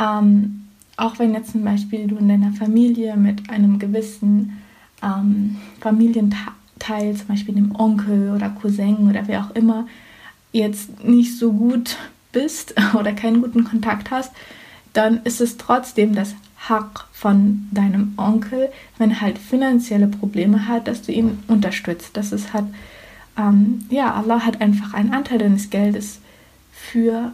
ähm, 0.00 0.62
auch 0.96 1.18
wenn 1.18 1.34
jetzt 1.34 1.52
zum 1.52 1.62
Beispiel 1.62 2.06
du 2.06 2.16
in 2.16 2.28
deiner 2.28 2.52
Familie 2.52 3.16
mit 3.16 3.48
einem 3.50 3.78
gewissen 3.78 4.58
ähm, 5.02 5.56
Familienteil, 5.80 6.52
zum 6.78 7.28
Beispiel 7.28 7.54
dem 7.54 7.74
Onkel 7.74 8.32
oder 8.34 8.50
Cousin 8.50 9.08
oder 9.08 9.26
wer 9.26 9.44
auch 9.44 9.50
immer, 9.54 9.86
jetzt 10.52 11.04
nicht 11.04 11.38
so 11.38 11.52
gut 11.52 11.96
bist 12.32 12.74
oder 12.94 13.12
keinen 13.12 13.42
guten 13.42 13.64
Kontakt 13.64 14.10
hast, 14.10 14.32
dann 14.92 15.22
ist 15.24 15.40
es 15.40 15.56
trotzdem 15.56 16.14
das 16.14 16.34
Hack 16.68 17.06
von 17.12 17.68
deinem 17.70 18.14
Onkel, 18.16 18.70
wenn 18.98 19.10
er 19.10 19.20
halt 19.20 19.38
finanzielle 19.38 20.06
Probleme 20.06 20.68
hat, 20.68 20.88
dass 20.88 21.02
du 21.02 21.12
ihn 21.12 21.38
unterstützt. 21.48 22.16
Das 22.16 22.32
ist 22.32 22.52
halt, 22.52 22.66
ähm, 23.38 23.84
ja, 23.90 24.14
Allah 24.14 24.40
hat 24.40 24.60
einfach 24.60 24.94
einen 24.94 25.12
Anteil 25.12 25.38
deines 25.38 25.70
Geldes 25.70 26.20
für 26.72 27.32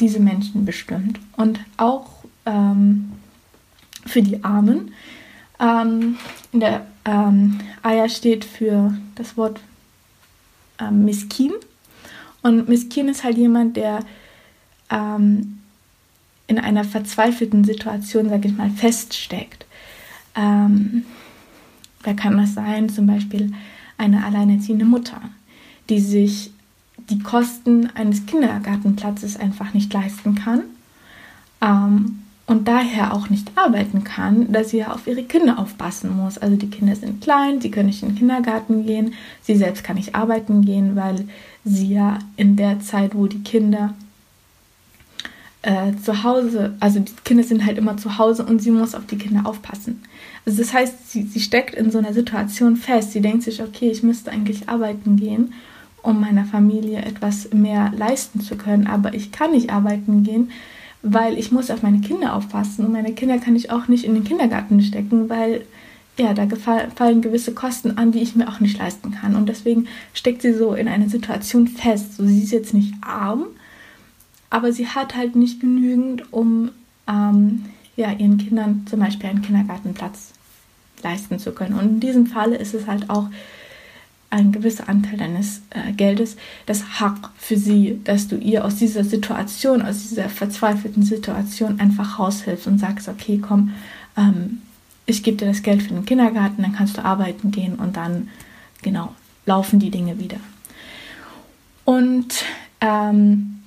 diese 0.00 0.20
Menschen 0.20 0.64
bestimmt. 0.64 1.20
Und 1.36 1.60
auch 1.76 2.24
ähm, 2.46 3.12
für 4.06 4.22
die 4.22 4.42
Armen. 4.42 4.92
Ähm, 5.60 6.16
in 6.52 6.60
der 6.60 6.86
ähm, 7.04 7.60
Ayah 7.82 8.08
steht 8.08 8.44
für 8.44 8.94
das 9.14 9.36
Wort 9.36 9.60
ähm, 10.78 11.04
Miskin. 11.04 11.52
Und 12.42 12.68
Miskin 12.68 13.08
ist 13.08 13.24
halt 13.24 13.36
jemand, 13.38 13.76
der 13.76 14.00
ähm, 14.90 15.58
in 16.46 16.58
einer 16.58 16.84
verzweifelten 16.84 17.64
Situation, 17.64 18.28
sage 18.28 18.48
ich 18.48 18.56
mal, 18.56 18.70
feststeckt. 18.70 19.64
Ähm, 20.34 21.04
wer 22.02 22.14
kann 22.14 22.36
das 22.36 22.54
sein? 22.54 22.88
Zum 22.88 23.06
Beispiel 23.06 23.52
eine 23.98 24.24
alleinerziehende 24.24 24.84
Mutter, 24.84 25.20
die 25.88 26.00
sich 26.00 26.52
die 27.10 27.20
Kosten 27.20 27.90
eines 27.94 28.26
Kindergartenplatzes 28.26 29.36
einfach 29.36 29.74
nicht 29.74 29.92
leisten 29.92 30.34
kann 30.34 30.62
ähm, 31.62 32.21
und 32.46 32.66
daher 32.68 33.14
auch 33.14 33.30
nicht 33.30 33.52
arbeiten 33.56 34.04
kann, 34.04 34.52
dass 34.52 34.70
sie 34.70 34.78
ja 34.78 34.92
auf 34.92 35.06
ihre 35.06 35.22
Kinder 35.22 35.58
aufpassen 35.58 36.16
muss. 36.16 36.38
Also 36.38 36.56
die 36.56 36.70
Kinder 36.70 36.96
sind 36.96 37.20
klein, 37.20 37.60
sie 37.60 37.70
können 37.70 37.86
nicht 37.86 38.02
in 38.02 38.10
den 38.10 38.18
Kindergarten 38.18 38.84
gehen, 38.84 39.14
sie 39.42 39.56
selbst 39.56 39.84
kann 39.84 39.96
nicht 39.96 40.14
arbeiten 40.14 40.64
gehen, 40.64 40.96
weil 40.96 41.26
sie 41.64 41.94
ja 41.94 42.18
in 42.36 42.56
der 42.56 42.80
Zeit, 42.80 43.14
wo 43.14 43.26
die 43.26 43.42
Kinder 43.42 43.94
äh, 45.62 45.92
zu 46.04 46.24
Hause, 46.24 46.74
also 46.80 46.98
die 46.98 47.12
Kinder 47.24 47.44
sind 47.44 47.64
halt 47.64 47.78
immer 47.78 47.96
zu 47.96 48.18
Hause 48.18 48.44
und 48.44 48.60
sie 48.60 48.72
muss 48.72 48.96
auf 48.96 49.06
die 49.06 49.18
Kinder 49.18 49.46
aufpassen. 49.46 50.02
Also 50.44 50.60
das 50.60 50.74
heißt, 50.74 51.10
sie, 51.10 51.22
sie 51.22 51.40
steckt 51.40 51.74
in 51.74 51.92
so 51.92 51.98
einer 51.98 52.12
Situation 52.12 52.76
fest. 52.76 53.12
Sie 53.12 53.20
denkt 53.20 53.44
sich, 53.44 53.62
okay, 53.62 53.90
ich 53.90 54.02
müsste 54.02 54.32
eigentlich 54.32 54.68
arbeiten 54.68 55.16
gehen, 55.16 55.54
um 56.02 56.20
meiner 56.20 56.44
Familie 56.44 57.02
etwas 57.02 57.52
mehr 57.52 57.92
leisten 57.96 58.40
zu 58.40 58.56
können, 58.56 58.88
aber 58.88 59.14
ich 59.14 59.30
kann 59.30 59.52
nicht 59.52 59.70
arbeiten 59.70 60.24
gehen, 60.24 60.50
weil 61.02 61.38
ich 61.38 61.50
muss 61.50 61.70
auf 61.70 61.82
meine 61.82 62.00
Kinder 62.00 62.34
aufpassen 62.34 62.84
und 62.84 62.92
meine 62.92 63.12
Kinder 63.12 63.38
kann 63.38 63.56
ich 63.56 63.70
auch 63.70 63.88
nicht 63.88 64.04
in 64.04 64.14
den 64.14 64.24
Kindergarten 64.24 64.80
stecken, 64.82 65.28
weil 65.28 65.64
ja, 66.18 66.34
da 66.34 66.46
fallen 66.94 67.22
gewisse 67.22 67.54
Kosten 67.54 67.96
an, 67.96 68.12
die 68.12 68.20
ich 68.20 68.36
mir 68.36 68.48
auch 68.48 68.60
nicht 68.60 68.78
leisten 68.78 69.12
kann. 69.12 69.34
Und 69.34 69.48
deswegen 69.48 69.88
steckt 70.12 70.42
sie 70.42 70.52
so 70.52 70.74
in 70.74 70.86
einer 70.86 71.08
Situation 71.08 71.66
fest. 71.66 72.16
So, 72.16 72.26
sie 72.26 72.42
ist 72.42 72.52
jetzt 72.52 72.74
nicht 72.74 72.92
arm, 73.00 73.46
aber 74.50 74.72
sie 74.72 74.86
hat 74.86 75.16
halt 75.16 75.36
nicht 75.36 75.60
genügend, 75.60 76.30
um 76.32 76.70
ähm, 77.08 77.64
ja, 77.96 78.12
ihren 78.12 78.38
Kindern 78.38 78.86
zum 78.88 79.00
Beispiel 79.00 79.30
einen 79.30 79.42
Kindergartenplatz 79.42 80.32
leisten 81.02 81.38
zu 81.38 81.52
können. 81.52 81.74
Und 81.74 81.84
in 81.84 82.00
diesem 82.00 82.26
Falle 82.26 82.56
ist 82.56 82.74
es 82.74 82.86
halt 82.86 83.08
auch 83.08 83.28
ein 84.32 84.50
gewisser 84.50 84.88
Anteil 84.88 85.18
deines 85.18 85.60
äh, 85.70 85.92
Geldes, 85.92 86.36
das 86.64 87.00
Hack 87.00 87.30
für 87.36 87.58
sie, 87.58 88.00
dass 88.02 88.28
du 88.28 88.36
ihr 88.36 88.64
aus 88.64 88.76
dieser 88.76 89.04
Situation, 89.04 89.82
aus 89.82 90.08
dieser 90.08 90.30
verzweifelten 90.30 91.02
Situation 91.02 91.78
einfach 91.78 92.18
raushilfst 92.18 92.66
und 92.66 92.78
sagst, 92.78 93.08
okay, 93.08 93.38
komm, 93.46 93.74
ähm, 94.16 94.62
ich 95.04 95.22
gebe 95.22 95.36
dir 95.36 95.46
das 95.46 95.62
Geld 95.62 95.82
für 95.82 95.92
den 95.92 96.06
Kindergarten, 96.06 96.62
dann 96.62 96.72
kannst 96.72 96.96
du 96.96 97.04
arbeiten 97.04 97.50
gehen 97.50 97.74
und 97.74 97.96
dann, 97.96 98.30
genau, 98.80 99.12
laufen 99.44 99.78
die 99.78 99.90
Dinge 99.90 100.18
wieder. 100.18 100.38
Und 101.84 102.44
ähm, 102.80 103.60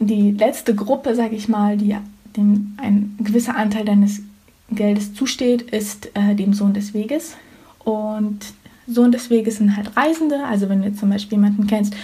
die 0.00 0.32
letzte 0.32 0.74
Gruppe, 0.74 1.14
sage 1.14 1.36
ich 1.36 1.48
mal, 1.48 1.76
die 1.76 1.96
dem 2.36 2.76
ein 2.78 3.16
gewisser 3.20 3.56
Anteil 3.56 3.84
deines 3.84 4.22
Geldes 4.70 5.14
zusteht, 5.14 5.62
ist 5.62 6.10
äh, 6.14 6.34
dem 6.34 6.52
Sohn 6.52 6.74
des 6.74 6.94
Weges. 6.94 7.36
Und 7.84 8.54
Sohn 8.86 9.12
des 9.12 9.30
Weges 9.30 9.56
sind 9.56 9.76
halt 9.76 9.96
Reisende. 9.96 10.44
Also 10.44 10.68
wenn 10.68 10.82
du 10.82 10.92
zum 10.94 11.10
Beispiel 11.10 11.38
jemanden 11.38 11.66
kennst, 11.66 11.94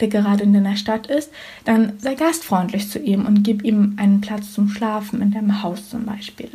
der 0.00 0.08
gerade 0.08 0.44
in 0.44 0.52
deiner 0.52 0.76
Stadt 0.76 1.06
ist, 1.06 1.30
dann 1.64 1.94
sei 1.98 2.14
gastfreundlich 2.14 2.88
zu 2.88 2.98
ihm 2.98 3.26
und 3.26 3.42
gib 3.42 3.64
ihm 3.64 3.94
einen 3.96 4.20
Platz 4.20 4.52
zum 4.52 4.68
Schlafen 4.68 5.22
in 5.22 5.30
deinem 5.30 5.62
Haus 5.62 5.88
zum 5.88 6.04
Beispiel. 6.04 6.50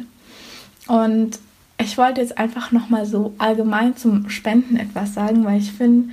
Und 0.87 1.39
ich 1.81 1.97
wollte 1.97 2.21
jetzt 2.21 2.37
einfach 2.37 2.71
nochmal 2.71 3.05
so 3.05 3.33
allgemein 3.37 3.95
zum 3.95 4.29
Spenden 4.29 4.75
etwas 4.75 5.13
sagen, 5.13 5.45
weil 5.45 5.59
ich 5.59 5.71
finde, 5.71 6.09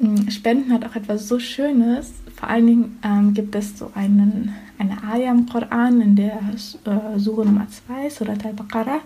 hm, 0.00 0.30
Spenden 0.30 0.72
hat 0.72 0.84
auch 0.84 0.96
etwas 0.96 1.28
so 1.28 1.38
Schönes. 1.38 2.12
Vor 2.36 2.48
allen 2.48 2.66
Dingen 2.66 2.98
ähm, 3.02 3.34
gibt 3.34 3.54
es 3.54 3.78
so 3.78 3.90
einen, 3.94 4.54
eine 4.78 5.02
Ayah 5.02 5.32
im 5.32 5.46
Koran, 5.46 6.00
in 6.00 6.14
der 6.14 6.34
äh, 6.34 7.18
Surah 7.18 7.44
Nummer 7.44 7.66
2, 7.68 8.10
Surat 8.10 8.44
al-Baqarah, 8.44 9.00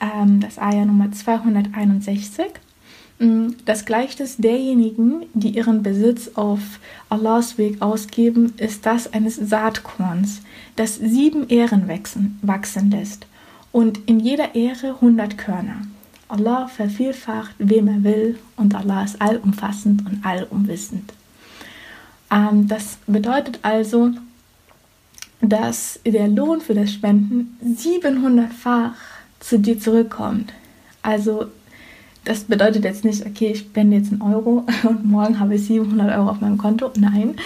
ähm, 0.00 0.40
das 0.40 0.58
Ayah 0.58 0.86
Nummer 0.86 1.12
261. 1.12 2.46
Hm, 3.18 3.56
das 3.64 3.84
gleicht 3.84 4.20
es 4.20 4.36
derjenigen, 4.36 5.26
die 5.34 5.50
ihren 5.50 5.82
Besitz 5.82 6.30
auf 6.34 6.60
Allahs 7.08 7.58
Weg 7.58 7.82
ausgeben, 7.82 8.52
ist 8.58 8.86
das 8.86 9.12
eines 9.12 9.36
Saatkorns, 9.36 10.42
das 10.76 10.96
sieben 10.96 11.48
Ähren 11.48 11.88
wachsen, 11.88 12.38
wachsen 12.42 12.90
lässt 12.90 13.26
und 13.72 13.98
in 14.06 14.20
jeder 14.20 14.54
Ähre 14.54 15.00
hundert 15.00 15.36
Körner. 15.36 15.82
Allah 16.28 16.68
vervielfacht, 16.68 17.54
wem 17.58 17.88
er 17.88 18.04
will, 18.04 18.38
und 18.56 18.74
Allah 18.74 19.04
ist 19.04 19.20
allumfassend 19.20 20.04
und 20.06 20.24
allumwissend. 20.24 21.12
Ähm, 22.30 22.68
das 22.68 22.98
bedeutet 23.06 23.60
also, 23.62 24.10
dass 25.40 26.00
der 26.04 26.28
Lohn 26.28 26.60
für 26.60 26.74
das 26.74 26.92
Spenden 26.92 27.56
700-fach 27.64 28.94
zu 29.40 29.58
dir 29.58 29.78
zurückkommt. 29.78 30.52
Also 31.02 31.46
das 32.28 32.44
bedeutet 32.44 32.84
jetzt 32.84 33.04
nicht, 33.04 33.24
okay, 33.24 33.52
ich 33.52 33.60
spende 33.60 33.96
jetzt 33.96 34.12
einen 34.12 34.20
Euro 34.22 34.66
und 34.82 35.04
morgen 35.04 35.40
habe 35.40 35.54
ich 35.54 35.64
700 35.66 36.16
Euro 36.16 36.30
auf 36.30 36.40
meinem 36.40 36.58
Konto. 36.58 36.90
Nein, 36.96 37.36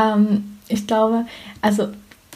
ähm, 0.00 0.44
ich 0.68 0.86
glaube, 0.86 1.26
also 1.60 1.88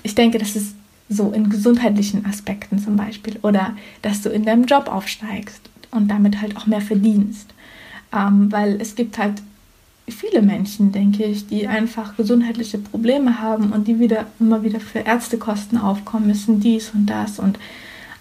ich 0.02 0.14
denke, 0.14 0.38
das 0.38 0.56
ist 0.56 0.74
so 1.08 1.30
in 1.30 1.48
gesundheitlichen 1.48 2.26
Aspekten 2.26 2.78
zum 2.78 2.96
Beispiel 2.96 3.38
oder 3.42 3.76
dass 4.00 4.22
du 4.22 4.30
in 4.30 4.44
deinem 4.44 4.64
Job 4.64 4.88
aufsteigst 4.88 5.60
und 5.90 6.08
damit 6.08 6.40
halt 6.40 6.56
auch 6.56 6.66
mehr 6.66 6.80
verdienst. 6.80 7.54
Ähm, 8.12 8.50
weil 8.50 8.80
es 8.80 8.94
gibt 8.94 9.18
halt 9.18 9.42
viele 10.08 10.42
Menschen, 10.42 10.90
denke 10.90 11.24
ich, 11.24 11.46
die 11.46 11.68
einfach 11.68 12.16
gesundheitliche 12.16 12.78
Probleme 12.78 13.40
haben 13.40 13.72
und 13.72 13.86
die 13.86 14.00
wieder 14.00 14.26
immer 14.40 14.64
wieder 14.64 14.80
für 14.80 15.00
Ärztekosten 15.00 15.78
aufkommen 15.78 16.26
müssen, 16.26 16.58
dies 16.58 16.90
und 16.90 17.06
das 17.06 17.38
und 17.38 17.58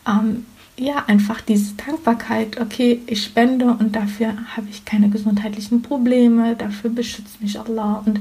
ähm, 0.08 0.46
ja, 0.78 1.04
einfach 1.08 1.42
diese 1.42 1.74
Dankbarkeit, 1.76 2.60
okay, 2.60 3.02
ich 3.06 3.24
spende 3.24 3.66
und 3.66 3.96
dafür 3.96 4.34
habe 4.56 4.68
ich 4.70 4.86
keine 4.86 5.10
gesundheitlichen 5.10 5.82
Probleme, 5.82 6.56
dafür 6.56 6.90
beschützt 6.90 7.42
mich 7.42 7.60
Allah 7.60 8.04
und 8.06 8.20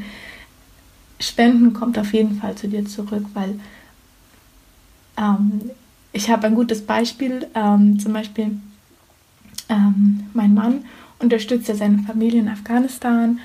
Spenden 1.20 1.72
kommt 1.74 1.98
auf 1.98 2.12
jeden 2.14 2.36
Fall 2.40 2.54
zu 2.54 2.66
dir 2.68 2.86
zurück, 2.86 3.24
weil 3.34 3.60
ähm, 5.18 5.70
ich 6.12 6.30
habe 6.30 6.46
ein 6.46 6.54
gutes 6.54 6.84
Beispiel, 6.84 7.46
ähm, 7.54 7.98
zum 8.00 8.12
Beispiel 8.12 8.58
ähm, 9.68 10.24
mein 10.32 10.54
Mann 10.54 10.84
unterstützt 11.18 11.68
ja 11.68 11.74
seine 11.74 12.02
Familie 12.02 12.40
in 12.40 12.48
Afghanistan 12.48 13.38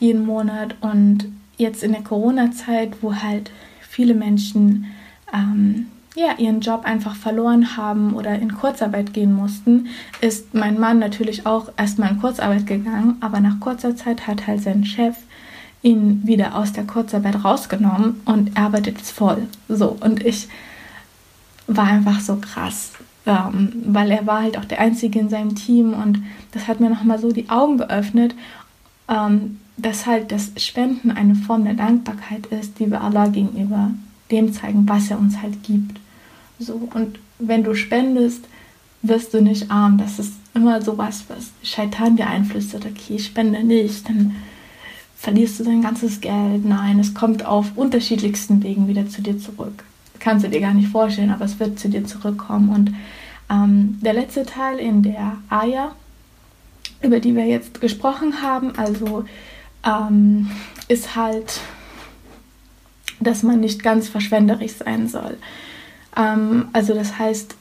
jeden 0.00 0.24
Monat 0.24 0.74
und 0.80 1.26
jetzt 1.58 1.82
in 1.82 1.92
der 1.92 2.02
Corona-Zeit, 2.02 3.02
wo 3.02 3.14
halt 3.14 3.50
viele 3.80 4.14
Menschen 4.14 4.86
ähm, 5.32 5.86
ja, 6.20 6.38
ihren 6.38 6.60
Job 6.60 6.82
einfach 6.84 7.14
verloren 7.14 7.76
haben 7.76 8.14
oder 8.14 8.38
in 8.38 8.54
Kurzarbeit 8.54 9.12
gehen 9.12 9.32
mussten, 9.32 9.88
ist 10.20 10.54
mein 10.54 10.78
Mann 10.78 10.98
natürlich 10.98 11.46
auch 11.46 11.70
erstmal 11.76 12.10
in 12.10 12.20
Kurzarbeit 12.20 12.66
gegangen, 12.66 13.16
aber 13.20 13.40
nach 13.40 13.60
kurzer 13.60 13.96
Zeit 13.96 14.26
hat 14.26 14.46
halt 14.46 14.62
sein 14.62 14.84
Chef 14.84 15.16
ihn 15.82 16.20
wieder 16.24 16.54
aus 16.54 16.72
der 16.72 16.84
Kurzarbeit 16.84 17.44
rausgenommen 17.44 18.20
und 18.26 18.56
arbeitet 18.56 18.98
jetzt 18.98 19.12
voll. 19.12 19.46
So, 19.68 19.96
und 20.00 20.24
ich 20.24 20.48
war 21.66 21.86
einfach 21.86 22.20
so 22.20 22.36
krass 22.36 22.92
ähm, 23.26 23.72
weil 23.86 24.10
er 24.10 24.26
war 24.26 24.42
halt 24.42 24.58
auch 24.58 24.64
der 24.64 24.80
Einzige 24.80 25.18
in 25.18 25.28
seinem 25.28 25.54
Team 25.54 25.92
und 25.92 26.22
das 26.52 26.68
hat 26.68 26.80
mir 26.80 26.90
nochmal 26.90 27.18
so 27.18 27.32
die 27.32 27.50
Augen 27.50 27.78
geöffnet, 27.78 28.34
ähm, 29.08 29.58
dass 29.76 30.06
halt 30.06 30.32
das 30.32 30.52
Spenden 30.56 31.10
eine 31.10 31.34
Form 31.34 31.64
der 31.64 31.74
Dankbarkeit 31.74 32.46
ist, 32.46 32.78
die 32.78 32.90
wir 32.90 33.00
Allah 33.00 33.28
gegenüber 33.28 33.90
dem 34.30 34.52
zeigen, 34.52 34.88
was 34.88 35.10
er 35.10 35.18
uns 35.18 35.40
halt 35.42 35.62
gibt. 35.62 35.98
So, 36.60 36.88
und 36.92 37.18
wenn 37.38 37.64
du 37.64 37.74
spendest, 37.74 38.44
wirst 39.02 39.32
du 39.32 39.40
nicht 39.40 39.70
arm. 39.70 39.96
Das 39.98 40.18
ist 40.18 40.34
immer 40.54 40.82
so 40.82 40.98
was, 40.98 41.24
was 41.28 41.50
Scheitan 41.62 42.16
dir 42.16 42.26
einflüstert. 42.26 42.84
Okay, 42.84 43.16
ich 43.16 43.26
spende 43.26 43.64
nicht, 43.64 44.08
dann 44.08 44.36
verlierst 45.16 45.58
du 45.58 45.64
dein 45.64 45.82
ganzes 45.82 46.20
Geld. 46.20 46.64
Nein, 46.64 47.00
es 47.00 47.14
kommt 47.14 47.44
auf 47.46 47.76
unterschiedlichsten 47.76 48.62
Wegen 48.62 48.88
wieder 48.88 49.08
zu 49.08 49.22
dir 49.22 49.38
zurück. 49.38 49.84
kannst 50.18 50.44
du 50.44 50.50
dir 50.50 50.60
gar 50.60 50.74
nicht 50.74 50.88
vorstellen, 50.88 51.30
aber 51.30 51.46
es 51.46 51.58
wird 51.58 51.78
zu 51.78 51.88
dir 51.88 52.04
zurückkommen. 52.04 52.68
Und 52.68 52.94
ähm, 53.50 53.98
der 54.02 54.12
letzte 54.12 54.44
Teil 54.44 54.78
in 54.78 55.02
der 55.02 55.38
Aya, 55.48 55.94
über 57.00 57.20
die 57.20 57.34
wir 57.34 57.46
jetzt 57.46 57.80
gesprochen 57.80 58.42
haben, 58.42 58.76
also 58.76 59.24
ähm, 59.86 60.50
ist 60.88 61.16
halt, 61.16 61.60
dass 63.18 63.42
man 63.42 63.60
nicht 63.60 63.82
ganz 63.82 64.08
verschwenderisch 64.08 64.72
sein 64.72 65.08
soll. 65.08 65.38
Ähm, 66.20 66.68
also 66.72 66.94
das 66.94 67.18
heißt, 67.18 67.54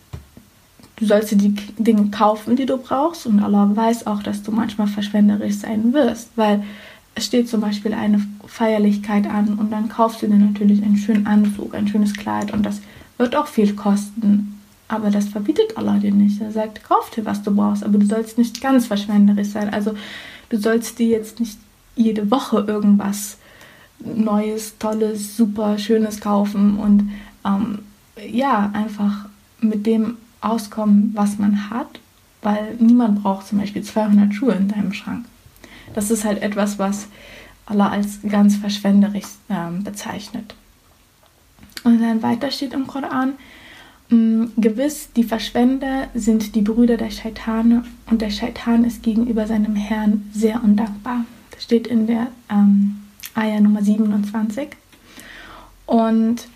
du 0.97 1.05
sollst 1.05 1.31
dir 1.31 1.37
die 1.37 1.55
Dinge 1.77 2.09
kaufen, 2.11 2.55
die 2.55 2.65
du 2.65 2.77
brauchst 2.77 3.25
und 3.25 3.39
Allah 3.39 3.71
weiß 3.73 4.05
auch, 4.07 4.21
dass 4.21 4.43
du 4.43 4.51
manchmal 4.51 4.87
verschwenderisch 4.87 5.55
sein 5.55 5.93
wirst, 5.93 6.29
weil 6.35 6.63
es 7.15 7.25
steht 7.25 7.49
zum 7.49 7.61
Beispiel 7.61 7.93
eine 7.93 8.21
Feierlichkeit 8.45 9.27
an 9.27 9.55
und 9.55 9.71
dann 9.71 9.89
kaufst 9.89 10.21
du 10.21 10.27
dir 10.27 10.35
natürlich 10.35 10.83
einen 10.83 10.97
schönen 10.97 11.25
Anzug, 11.25 11.73
ein 11.73 11.87
schönes 11.87 12.13
Kleid 12.13 12.53
und 12.53 12.65
das 12.65 12.81
wird 13.17 13.35
auch 13.35 13.47
viel 13.47 13.75
kosten. 13.75 14.55
Aber 14.87 15.11
das 15.11 15.27
verbietet 15.27 15.77
Allah 15.77 15.97
dir 15.97 16.11
nicht. 16.11 16.41
Er 16.41 16.51
sagt, 16.51 16.83
kauf 16.83 17.11
dir, 17.11 17.23
was 17.23 17.43
du 17.43 17.55
brauchst, 17.55 17.83
aber 17.83 17.99
du 17.99 18.05
sollst 18.05 18.37
nicht 18.39 18.59
ganz 18.59 18.87
verschwenderisch 18.87 19.49
sein. 19.49 19.71
Also 19.71 19.93
du 20.49 20.57
sollst 20.57 20.97
dir 20.97 21.09
jetzt 21.09 21.39
nicht 21.39 21.59
jede 21.95 22.31
Woche 22.31 22.65
irgendwas 22.67 23.37
Neues, 23.99 24.77
Tolles, 24.79 25.35
super 25.37 25.77
Schönes 25.77 26.21
kaufen 26.21 26.77
und 26.77 27.11
ähm, 27.45 27.79
ja, 28.27 28.71
einfach 28.73 29.25
mit 29.61 29.85
dem 29.85 30.17
auskommen, 30.41 31.11
was 31.13 31.37
man 31.37 31.69
hat, 31.69 31.99
weil 32.41 32.75
niemand 32.79 33.21
braucht 33.21 33.47
zum 33.47 33.59
Beispiel 33.59 33.83
200 33.83 34.33
Schuhe 34.33 34.53
in 34.53 34.67
deinem 34.69 34.93
Schrank. 34.93 35.25
Das 35.93 36.11
ist 36.11 36.23
halt 36.23 36.41
etwas, 36.41 36.79
was 36.79 37.07
Allah 37.65 37.89
als 37.89 38.19
ganz 38.27 38.55
verschwenderisch 38.55 39.25
äh, 39.49 39.81
bezeichnet. 39.81 40.55
Und 41.83 42.01
dann 42.01 42.21
weiter 42.21 42.51
steht 42.51 42.73
im 42.73 42.87
Koran, 42.87 43.33
mm, 44.09 44.45
Gewiss, 44.57 45.09
die 45.15 45.23
Verschwender 45.23 46.07
sind 46.13 46.55
die 46.55 46.61
Brüder 46.61 46.97
der 46.97 47.11
Scheitane 47.11 47.83
und 48.09 48.21
der 48.21 48.31
Scheitan 48.31 48.83
ist 48.83 49.03
gegenüber 49.03 49.47
seinem 49.47 49.75
Herrn 49.75 50.29
sehr 50.33 50.63
undankbar. 50.63 51.25
Das 51.51 51.63
steht 51.63 51.87
in 51.87 52.07
der 52.07 52.27
ähm, 52.49 53.01
Ayah 53.35 53.59
Nummer 53.59 53.83
27. 53.83 54.69
Und 55.85 56.47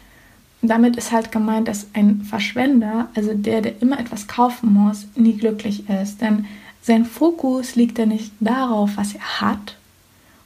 damit 0.69 0.95
ist 0.95 1.11
halt 1.11 1.31
gemeint, 1.31 1.67
dass 1.67 1.87
ein 1.93 2.21
Verschwender, 2.21 3.09
also 3.15 3.33
der, 3.33 3.61
der 3.61 3.81
immer 3.81 3.99
etwas 3.99 4.27
kaufen 4.27 4.73
muss, 4.73 5.07
nie 5.15 5.33
glücklich 5.33 5.89
ist. 5.89 6.21
Denn 6.21 6.45
sein 6.81 7.05
Fokus 7.05 7.75
liegt 7.75 7.97
ja 7.97 8.05
nicht 8.05 8.31
darauf, 8.39 8.91
was 8.95 9.13
er 9.13 9.41
hat 9.41 9.75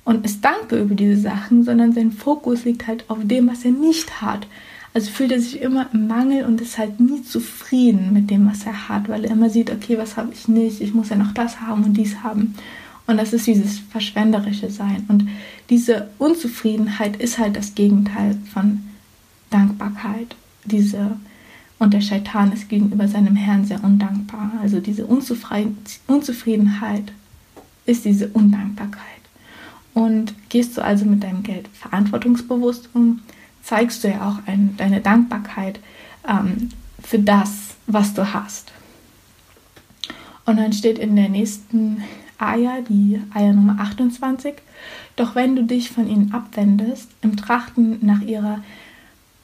und 0.07 0.25
ist 0.25 0.43
dankbar 0.43 0.79
über 0.79 0.95
diese 0.95 1.21
Sachen, 1.21 1.63
sondern 1.63 1.93
sein 1.93 2.11
Fokus 2.11 2.63
liegt 2.63 2.87
halt 2.87 3.03
auf 3.09 3.17
dem, 3.23 3.47
was 3.47 3.65
er 3.65 3.71
nicht 3.71 4.21
hat. 4.21 4.47
Also 4.93 5.11
fühlt 5.11 5.31
er 5.31 5.39
sich 5.39 5.61
immer 5.61 5.87
im 5.93 6.07
Mangel 6.07 6.45
und 6.45 6.61
ist 6.61 6.77
halt 6.77 6.99
nie 6.99 7.21
zufrieden 7.21 8.13
mit 8.13 8.31
dem, 8.31 8.49
was 8.49 8.65
er 8.65 8.87
hat, 8.89 9.09
weil 9.09 9.25
er 9.25 9.31
immer 9.31 9.49
sieht, 9.49 9.69
okay, 9.69 9.97
was 9.97 10.17
habe 10.17 10.31
ich 10.33 10.47
nicht, 10.47 10.81
ich 10.81 10.93
muss 10.93 11.09
ja 11.09 11.17
noch 11.17 11.33
das 11.33 11.59
haben 11.61 11.83
und 11.83 11.93
dies 11.93 12.23
haben. 12.23 12.55
Und 13.05 13.17
das 13.17 13.33
ist 13.33 13.45
dieses 13.47 13.79
verschwenderische 13.79 14.69
Sein. 14.69 15.05
Und 15.07 15.27
diese 15.69 16.07
Unzufriedenheit 16.17 17.17
ist 17.17 17.37
halt 17.37 17.55
das 17.55 17.75
Gegenteil 17.75 18.37
von 18.53 18.81
Dankbarkeit. 19.49 20.35
Diese, 20.65 21.17
und 21.79 21.93
der 21.93 22.01
Scheitan 22.01 22.51
ist 22.51 22.69
gegenüber 22.69 23.07
seinem 23.07 23.35
Herrn 23.35 23.65
sehr 23.65 23.83
undankbar. 23.83 24.51
Also 24.61 24.79
diese 24.79 25.05
Unzufriedenheit 25.05 27.11
ist 27.85 28.05
diese 28.05 28.27
Undankbarkeit. 28.29 29.03
Und 29.93 30.33
gehst 30.49 30.77
du 30.77 30.83
also 30.83 31.05
mit 31.05 31.23
deinem 31.23 31.43
Geld 31.43 31.67
verantwortungsbewusst 31.69 32.89
um, 32.93 33.21
zeigst 33.63 34.03
du 34.03 34.09
ja 34.09 34.29
auch 34.29 34.47
ein, 34.47 34.75
deine 34.77 35.01
Dankbarkeit 35.01 35.79
ähm, 36.27 36.69
für 37.01 37.19
das, 37.19 37.75
was 37.87 38.13
du 38.13 38.33
hast. 38.33 38.71
Und 40.45 40.57
dann 40.57 40.71
steht 40.71 40.99
in 40.99 41.15
der 41.15 41.29
nächsten 41.29 42.03
Aya, 42.37 42.81
die 42.87 43.19
Aya 43.33 43.53
Nummer 43.53 43.79
28, 43.79 44.53
doch 45.15 45.35
wenn 45.35 45.55
du 45.55 45.63
dich 45.63 45.89
von 45.89 46.07
ihnen 46.07 46.33
abwendest, 46.33 47.09
im 47.21 47.35
Trachten 47.35 48.05
nach 48.05 48.21
ihrer 48.21 48.63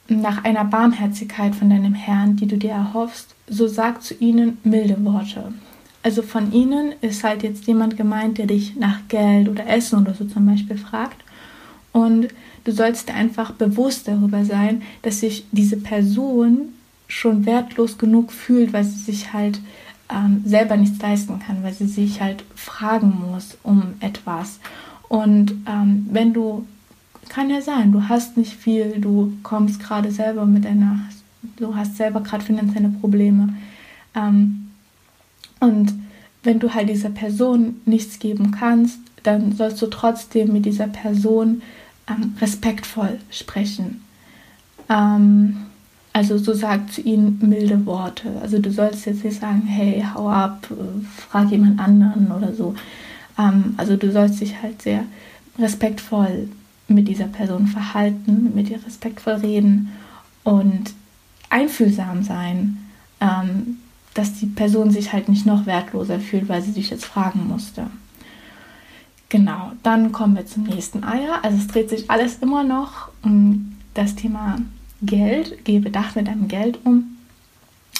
nach 0.08 0.44
einer 0.44 0.64
Barmherzigkeit 0.64 1.54
von 1.54 1.70
deinem 1.70 1.94
Herrn, 1.94 2.36
die 2.36 2.46
du 2.46 2.56
dir 2.56 2.72
erhoffst, 2.72 3.34
so 3.48 3.66
sag 3.66 4.02
zu 4.02 4.14
ihnen 4.14 4.58
milde 4.64 5.02
Worte. 5.04 5.52
Also 6.02 6.22
von 6.22 6.52
ihnen 6.52 6.92
ist 7.00 7.24
halt 7.24 7.42
jetzt 7.42 7.66
jemand 7.66 7.96
gemeint, 7.96 8.36
der 8.36 8.46
dich 8.46 8.76
nach 8.76 9.00
Geld 9.08 9.48
oder 9.48 9.66
Essen 9.66 10.00
oder 10.00 10.12
so 10.12 10.26
zum 10.26 10.44
Beispiel 10.44 10.76
fragt. 10.76 11.24
Und 11.92 12.28
du 12.64 12.72
sollst 12.72 13.10
einfach 13.10 13.52
bewusst 13.52 14.06
darüber 14.06 14.44
sein, 14.44 14.82
dass 15.02 15.20
sich 15.20 15.46
diese 15.52 15.78
Person 15.78 16.74
schon 17.08 17.46
wertlos 17.46 17.96
genug 17.96 18.32
fühlt, 18.32 18.72
weil 18.72 18.84
sie 18.84 18.98
sich 18.98 19.32
halt 19.32 19.60
ähm, 20.10 20.42
selber 20.44 20.76
nichts 20.76 21.00
leisten 21.00 21.38
kann, 21.38 21.62
weil 21.62 21.72
sie 21.72 21.86
sich 21.86 22.20
halt 22.20 22.44
fragen 22.54 23.22
muss 23.30 23.56
um 23.62 23.94
etwas. 24.00 24.58
Und 25.08 25.52
ähm, 25.66 26.06
wenn 26.10 26.32
du 26.34 26.66
kann 27.28 27.50
ja 27.50 27.60
sein, 27.60 27.92
du 27.92 28.08
hast 28.08 28.36
nicht 28.36 28.52
viel, 28.52 29.00
du 29.00 29.32
kommst 29.42 29.80
gerade 29.80 30.10
selber 30.10 30.46
mit 30.46 30.66
einer, 30.66 31.00
du 31.56 31.74
hast 31.74 31.96
selber 31.96 32.20
gerade 32.20 32.44
finanzielle 32.44 32.88
Probleme. 32.88 33.54
Ähm, 34.14 34.70
und 35.60 35.94
wenn 36.42 36.58
du 36.58 36.74
halt 36.74 36.88
dieser 36.88 37.10
Person 37.10 37.80
nichts 37.86 38.18
geben 38.18 38.50
kannst, 38.50 38.98
dann 39.22 39.52
sollst 39.52 39.80
du 39.80 39.86
trotzdem 39.86 40.52
mit 40.52 40.66
dieser 40.66 40.86
Person 40.86 41.62
ähm, 42.08 42.34
respektvoll 42.40 43.18
sprechen. 43.30 44.04
Ähm, 44.88 45.56
also 46.12 46.38
so 46.38 46.52
sagt 46.52 46.92
zu 46.92 47.00
ihnen 47.00 47.38
milde 47.42 47.86
Worte. 47.86 48.28
Also 48.40 48.58
du 48.58 48.70
sollst 48.70 49.06
jetzt 49.06 49.24
nicht 49.24 49.40
sagen, 49.40 49.62
hey, 49.62 50.04
hau 50.14 50.28
ab, 50.28 50.68
frag 51.28 51.50
jemand 51.50 51.80
anderen 51.80 52.30
oder 52.30 52.52
so. 52.52 52.74
Ähm, 53.38 53.74
also 53.78 53.96
du 53.96 54.12
sollst 54.12 54.40
dich 54.40 54.62
halt 54.62 54.82
sehr 54.82 55.04
respektvoll 55.58 56.48
mit 56.88 57.08
dieser 57.08 57.26
Person 57.26 57.66
verhalten, 57.66 58.52
mit 58.54 58.70
ihr 58.70 58.84
respektvoll 58.84 59.34
reden 59.34 59.92
und 60.42 60.92
einfühlsam 61.50 62.22
sein, 62.22 62.78
ähm, 63.20 63.78
dass 64.12 64.34
die 64.34 64.46
Person 64.46 64.90
sich 64.90 65.12
halt 65.12 65.28
nicht 65.28 65.46
noch 65.46 65.66
wertloser 65.66 66.20
fühlt, 66.20 66.48
weil 66.48 66.62
sie 66.62 66.72
sich 66.72 66.90
jetzt 66.90 67.04
fragen 67.04 67.48
musste. 67.48 67.86
Genau, 69.28 69.72
dann 69.82 70.12
kommen 70.12 70.36
wir 70.36 70.46
zum 70.46 70.64
nächsten 70.64 71.02
Eier. 71.02 71.40
Also 71.42 71.56
es 71.56 71.66
dreht 71.66 71.90
sich 71.90 72.10
alles 72.10 72.36
immer 72.38 72.62
noch 72.62 73.08
um 73.22 73.76
das 73.94 74.14
Thema 74.14 74.58
Geld. 75.02 75.64
Gehe 75.64 75.80
bedacht 75.80 76.14
mit 76.14 76.28
deinem 76.28 76.46
Geld 76.46 76.78
um. 76.84 77.16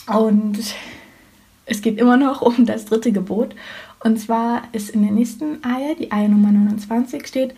Und 0.06 0.58
es 1.66 1.82
geht 1.82 1.98
immer 1.98 2.16
noch 2.16 2.42
um 2.42 2.66
das 2.66 2.84
dritte 2.84 3.10
Gebot. 3.10 3.54
Und 4.04 4.20
zwar 4.20 4.62
ist 4.72 4.90
in 4.90 5.02
der 5.02 5.12
nächsten 5.12 5.64
Eier, 5.64 5.94
die 5.98 6.12
Eier 6.12 6.28
Nummer 6.28 6.52
29 6.52 7.26
steht, 7.26 7.54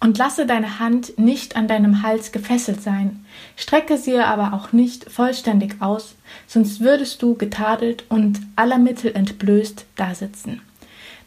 und 0.00 0.16
lasse 0.16 0.46
deine 0.46 0.80
Hand 0.80 1.18
nicht 1.18 1.56
an 1.56 1.68
deinem 1.68 2.02
Hals 2.02 2.32
gefesselt 2.32 2.82
sein, 2.82 3.24
strecke 3.56 3.98
sie 3.98 4.18
aber 4.18 4.54
auch 4.54 4.72
nicht 4.72 5.10
vollständig 5.10 5.76
aus, 5.80 6.14
sonst 6.46 6.80
würdest 6.80 7.22
du 7.22 7.34
getadelt 7.34 8.04
und 8.08 8.40
aller 8.56 8.78
Mittel 8.78 9.14
entblößt 9.14 9.84
dasitzen. 9.96 10.62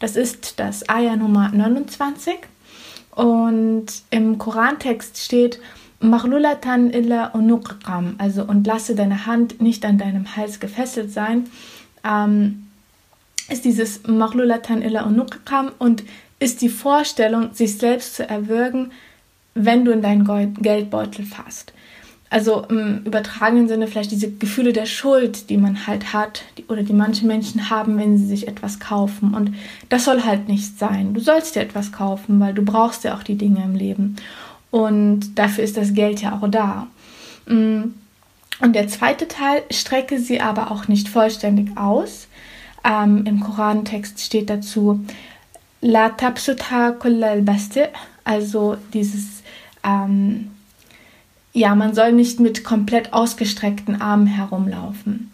Das 0.00 0.16
ist 0.16 0.58
das 0.58 0.88
Ayah 0.88 1.16
Nummer 1.16 1.50
29 1.50 2.34
und 3.12 3.86
im 4.10 4.38
Korantext 4.38 5.18
steht 5.18 5.60
Machlulatan 6.00 6.90
illa 6.90 7.28
unuqam, 7.28 8.16
also 8.18 8.42
und 8.44 8.66
lasse 8.66 8.94
deine 8.94 9.26
Hand 9.26 9.62
nicht 9.62 9.84
an 9.84 9.98
deinem 9.98 10.36
Hals 10.36 10.58
gefesselt 10.58 11.12
sein, 11.12 11.44
ähm, 12.04 12.66
ist 13.48 13.64
dieses 13.64 14.06
Machlulatan 14.06 14.82
illa 14.82 15.04
unuqam 15.04 15.72
und 15.78 16.04
ist 16.38 16.62
die 16.62 16.68
Vorstellung, 16.68 17.54
sich 17.54 17.78
selbst 17.78 18.16
zu 18.16 18.28
erwürgen, 18.28 18.92
wenn 19.54 19.84
du 19.84 19.92
in 19.92 20.02
deinen 20.02 20.54
Geldbeutel 20.60 21.24
fasst. 21.24 21.72
Also 22.30 22.64
im 22.68 23.04
übertragenen 23.04 23.68
Sinne 23.68 23.86
vielleicht 23.86 24.10
diese 24.10 24.28
Gefühle 24.30 24.72
der 24.72 24.86
Schuld, 24.86 25.50
die 25.50 25.56
man 25.56 25.86
halt 25.86 26.12
hat 26.12 26.42
die, 26.58 26.64
oder 26.64 26.82
die 26.82 26.92
manche 26.92 27.26
Menschen 27.26 27.70
haben, 27.70 27.96
wenn 27.96 28.18
sie 28.18 28.26
sich 28.26 28.48
etwas 28.48 28.80
kaufen. 28.80 29.34
Und 29.34 29.54
das 29.88 30.04
soll 30.04 30.24
halt 30.24 30.48
nicht 30.48 30.76
sein. 30.76 31.14
Du 31.14 31.20
sollst 31.20 31.54
dir 31.54 31.60
etwas 31.60 31.92
kaufen, 31.92 32.40
weil 32.40 32.52
du 32.52 32.64
brauchst 32.64 33.04
ja 33.04 33.16
auch 33.16 33.22
die 33.22 33.36
Dinge 33.36 33.62
im 33.62 33.76
Leben. 33.76 34.16
Und 34.72 35.38
dafür 35.38 35.62
ist 35.62 35.76
das 35.76 35.94
Geld 35.94 36.22
ja 36.22 36.36
auch 36.36 36.48
da. 36.48 36.88
Mm. 37.46 37.92
Und 38.60 38.74
der 38.74 38.88
zweite 38.88 39.28
Teil, 39.28 39.62
strecke 39.70 40.18
sie 40.18 40.40
aber 40.40 40.72
auch 40.72 40.88
nicht 40.88 41.08
vollständig 41.08 41.76
aus. 41.76 42.26
Ähm, 42.84 43.24
Im 43.26 43.40
Korantext 43.40 44.20
steht 44.20 44.50
dazu, 44.50 45.04
La 45.80 46.10
tabsutha 46.10 46.92
kullal 46.92 47.42
basti, 47.42 47.82
also 48.24 48.76
dieses, 48.92 49.42
ähm, 49.82 50.50
ja, 51.52 51.74
man 51.74 51.94
soll 51.94 52.12
nicht 52.12 52.40
mit 52.40 52.64
komplett 52.64 53.12
ausgestreckten 53.12 54.00
Armen 54.00 54.26
herumlaufen. 54.26 55.30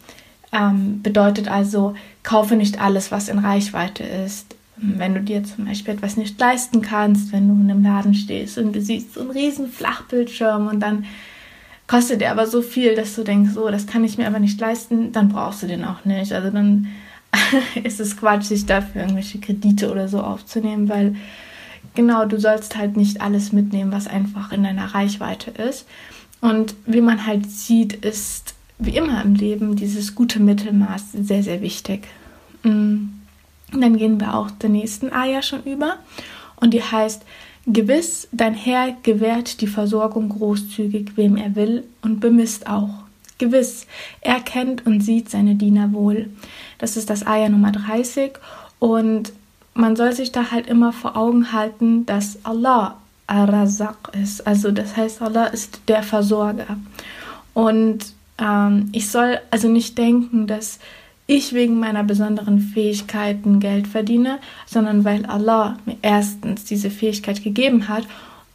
Ähm, 0.53 1.01
bedeutet 1.01 1.49
also, 1.49 1.95
kaufe 2.23 2.55
nicht 2.55 2.81
alles, 2.81 3.11
was 3.11 3.29
in 3.29 3.39
Reichweite 3.39 4.03
ist. 4.03 4.55
Wenn 4.75 5.13
du 5.13 5.21
dir 5.21 5.43
zum 5.43 5.65
Beispiel 5.65 5.93
etwas 5.93 6.17
nicht 6.17 6.39
leisten 6.39 6.81
kannst, 6.81 7.31
wenn 7.31 7.47
du 7.47 7.53
in 7.53 7.69
einem 7.69 7.83
Laden 7.83 8.13
stehst 8.13 8.57
und 8.57 8.73
du 8.73 8.81
siehst 8.81 9.13
so 9.13 9.21
einen 9.21 9.31
riesen 9.31 9.69
Flachbildschirm 9.69 10.67
und 10.67 10.79
dann 10.79 11.05
kostet 11.87 12.21
der 12.21 12.31
aber 12.31 12.47
so 12.47 12.61
viel, 12.61 12.95
dass 12.95 13.15
du 13.15 13.23
denkst, 13.23 13.51
so, 13.53 13.69
das 13.69 13.85
kann 13.85 14.03
ich 14.03 14.17
mir 14.17 14.27
aber 14.27 14.39
nicht 14.39 14.59
leisten, 14.59 15.11
dann 15.11 15.29
brauchst 15.29 15.63
du 15.63 15.67
den 15.67 15.85
auch 15.85 16.03
nicht. 16.05 16.33
Also 16.33 16.49
dann 16.49 16.87
ist 17.83 17.99
es 17.99 18.17
Quatsch, 18.17 18.43
sich 18.43 18.65
dafür 18.65 19.01
irgendwelche 19.01 19.39
Kredite 19.39 19.91
oder 19.91 20.07
so 20.07 20.21
aufzunehmen, 20.21 20.89
weil 20.89 21.15
genau, 21.95 22.25
du 22.25 22.39
sollst 22.39 22.77
halt 22.77 22.97
nicht 22.97 23.21
alles 23.21 23.51
mitnehmen, 23.51 23.91
was 23.91 24.07
einfach 24.07 24.51
in 24.51 24.63
deiner 24.63 24.93
Reichweite 24.93 25.51
ist. 25.51 25.85
Und 26.41 26.75
wie 26.85 27.01
man 27.01 27.25
halt 27.25 27.49
sieht, 27.49 27.93
ist 27.93 28.55
wie 28.79 28.97
immer 28.97 29.21
im 29.23 29.35
Leben 29.35 29.75
dieses 29.75 30.15
gute 30.15 30.39
Mittelmaß 30.39 31.11
sehr, 31.13 31.43
sehr 31.43 31.61
wichtig. 31.61 32.07
Mm. 32.63 33.09
Dann 33.73 33.95
gehen 33.95 34.19
wir 34.19 34.35
auch 34.35 34.51
der 34.51 34.69
nächsten 34.69 35.13
Aya 35.13 35.41
schon 35.41 35.63
über 35.63 35.97
und 36.57 36.73
die 36.73 36.83
heißt, 36.83 37.23
Gewiss, 37.67 38.27
dein 38.31 38.55
Herr 38.55 38.95
gewährt 39.03 39.61
die 39.61 39.67
Versorgung 39.67 40.29
großzügig, 40.29 41.15
wem 41.15 41.37
er 41.37 41.55
will, 41.55 41.83
und 42.01 42.19
bemisst 42.19 42.67
auch. 42.67 42.89
Gewiss, 43.41 43.87
er 44.21 44.39
kennt 44.39 44.85
und 44.85 45.01
sieht 45.01 45.29
seine 45.29 45.55
Diener 45.55 45.91
wohl. 45.91 46.29
Das 46.77 46.95
ist 46.95 47.09
das 47.09 47.25
Ayah 47.25 47.49
Nummer 47.49 47.71
30 47.71 48.33
und 48.79 49.33
man 49.73 49.95
soll 49.95 50.13
sich 50.13 50.31
da 50.31 50.51
halt 50.51 50.67
immer 50.67 50.93
vor 50.93 51.17
Augen 51.17 51.51
halten, 51.51 52.05
dass 52.05 52.45
Allah 52.45 52.97
Ar-Razak 53.27 54.11
ist. 54.21 54.45
Also 54.45 54.71
das 54.71 54.95
heißt, 54.95 55.21
Allah 55.21 55.45
ist 55.47 55.81
der 55.87 56.03
Versorger. 56.03 56.77
Und 57.53 58.13
ähm, 58.37 58.89
ich 58.91 59.09
soll 59.09 59.39
also 59.49 59.69
nicht 59.69 59.97
denken, 59.97 60.47
dass 60.47 60.79
ich 61.27 61.53
wegen 61.53 61.79
meiner 61.79 62.03
besonderen 62.03 62.59
Fähigkeiten 62.59 63.59
Geld 63.59 63.87
verdiene, 63.87 64.39
sondern 64.65 65.05
weil 65.05 65.25
Allah 65.25 65.77
mir 65.85 65.97
erstens 66.01 66.65
diese 66.65 66.89
Fähigkeit 66.89 67.43
gegeben 67.43 67.87
hat 67.87 68.03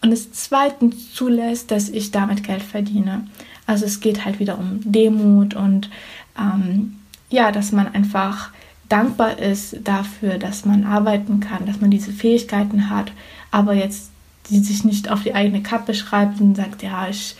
und 0.03 0.13
es 0.13 0.31
zweitens 0.33 1.13
zulässt, 1.15 1.71
dass 1.71 1.89
ich 1.89 2.11
damit 2.11 2.45
Geld 2.45 2.63
verdiene. 2.63 3.27
Also 3.67 3.85
es 3.85 4.01
geht 4.01 4.25
halt 4.25 4.39
wieder 4.39 4.59
um 4.59 4.81
Demut 4.85 5.55
und 5.55 5.91
ähm, 6.39 6.97
ja, 7.31 7.51
dass 7.51 7.73
man 7.73 7.93
einfach 7.93 8.51
dankbar 8.89 9.39
ist 9.39 9.79
dafür, 9.83 10.39
dass 10.39 10.65
man 10.65 10.85
arbeiten 10.85 11.41
kann, 11.41 11.67
dass 11.67 11.81
man 11.81 11.91
diese 11.91 12.13
Fähigkeiten 12.13 12.89
hat, 12.89 13.13
aber 13.51 13.75
jetzt 13.75 14.11
die 14.49 14.61
sich 14.61 14.85
nicht 14.85 15.11
auf 15.11 15.23
die 15.23 15.35
eigene 15.35 15.63
Kappe 15.63 15.95
schreibt 15.95 16.41
und 16.41 16.55
sagt, 16.55 16.83
ja, 16.83 17.09
ich 17.09 17.37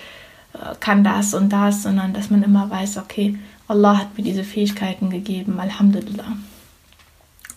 äh, 0.55 0.75
kann 0.81 1.05
das 1.05 1.35
und 1.35 1.51
das, 1.51 1.85
sondern 1.85 2.13
dass 2.13 2.31
man 2.31 2.43
immer 2.43 2.69
weiß, 2.69 2.99
okay, 2.99 3.39
Allah 3.69 3.99
hat 3.99 4.17
mir 4.17 4.25
diese 4.25 4.45
Fähigkeiten 4.45 5.11
gegeben, 5.11 5.59
Alhamdulillah. 5.61 6.37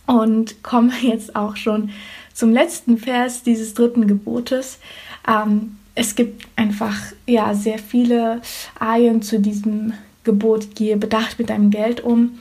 Und 0.05 0.63
kommen 0.63 0.91
wir 0.91 1.09
jetzt 1.09 1.35
auch 1.35 1.55
schon 1.55 1.89
zum 2.33 2.51
letzten 2.51 2.97
Vers 2.97 3.43
dieses 3.43 3.73
dritten 3.73 4.07
Gebotes. 4.07 4.79
Ähm, 5.27 5.77
es 5.99 6.15
gibt 6.15 6.47
einfach 6.55 6.95
ja 7.27 7.53
sehr 7.53 7.77
viele 7.77 8.41
Ayen 8.79 9.21
zu 9.21 9.37
diesem 9.41 9.91
Gebot, 10.23 10.73
gehe 10.73 10.95
bedacht 10.95 11.37
mit 11.39 11.49
deinem 11.49 11.71
Geld 11.71 11.99
um. 11.99 12.39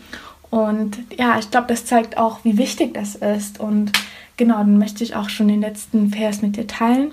Und 0.48 0.98
ja, 1.18 1.40
ich 1.40 1.50
glaube, 1.50 1.66
das 1.66 1.84
zeigt 1.84 2.18
auch, 2.18 2.44
wie 2.44 2.56
wichtig 2.56 2.94
das 2.94 3.16
ist. 3.16 3.58
Und 3.58 3.90
genau, 4.36 4.58
dann 4.58 4.78
möchte 4.78 5.02
ich 5.02 5.16
auch 5.16 5.28
schon 5.28 5.48
den 5.48 5.60
letzten 5.60 6.10
Vers 6.10 6.40
mit 6.40 6.56
dir 6.56 6.68
teilen. 6.68 7.10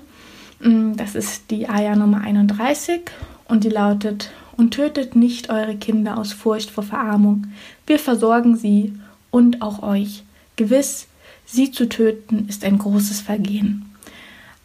Mm, 0.60 0.92
das 0.94 1.16
ist 1.16 1.50
die 1.50 1.68
Ayah 1.68 1.96
Nummer 1.96 2.20
31 2.20 3.00
und 3.48 3.64
die 3.64 3.68
lautet, 3.68 4.30
und 4.56 4.70
tötet 4.70 5.16
nicht 5.16 5.50
eure 5.50 5.74
Kinder 5.74 6.16
aus 6.16 6.32
Furcht 6.32 6.70
vor 6.70 6.84
Verarmung. 6.84 7.48
Wir 7.88 7.98
versorgen 7.98 8.56
sie 8.56 8.94
und 9.32 9.62
auch 9.62 9.82
euch. 9.82 10.22
Gewiss, 10.54 11.08
sie 11.44 11.72
zu 11.72 11.88
töten 11.88 12.46
ist 12.48 12.64
ein 12.64 12.78
großes 12.78 13.20
Vergehen. 13.20 13.95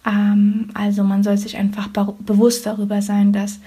Ähm, 0.05 0.69
also 0.73 1.03
man 1.03 1.23
soll 1.23 1.37
sich 1.37 1.57
einfach 1.57 1.87
bewusst 1.87 2.65
darüber 2.65 3.01
sein, 3.01 3.33
dass 3.33 3.59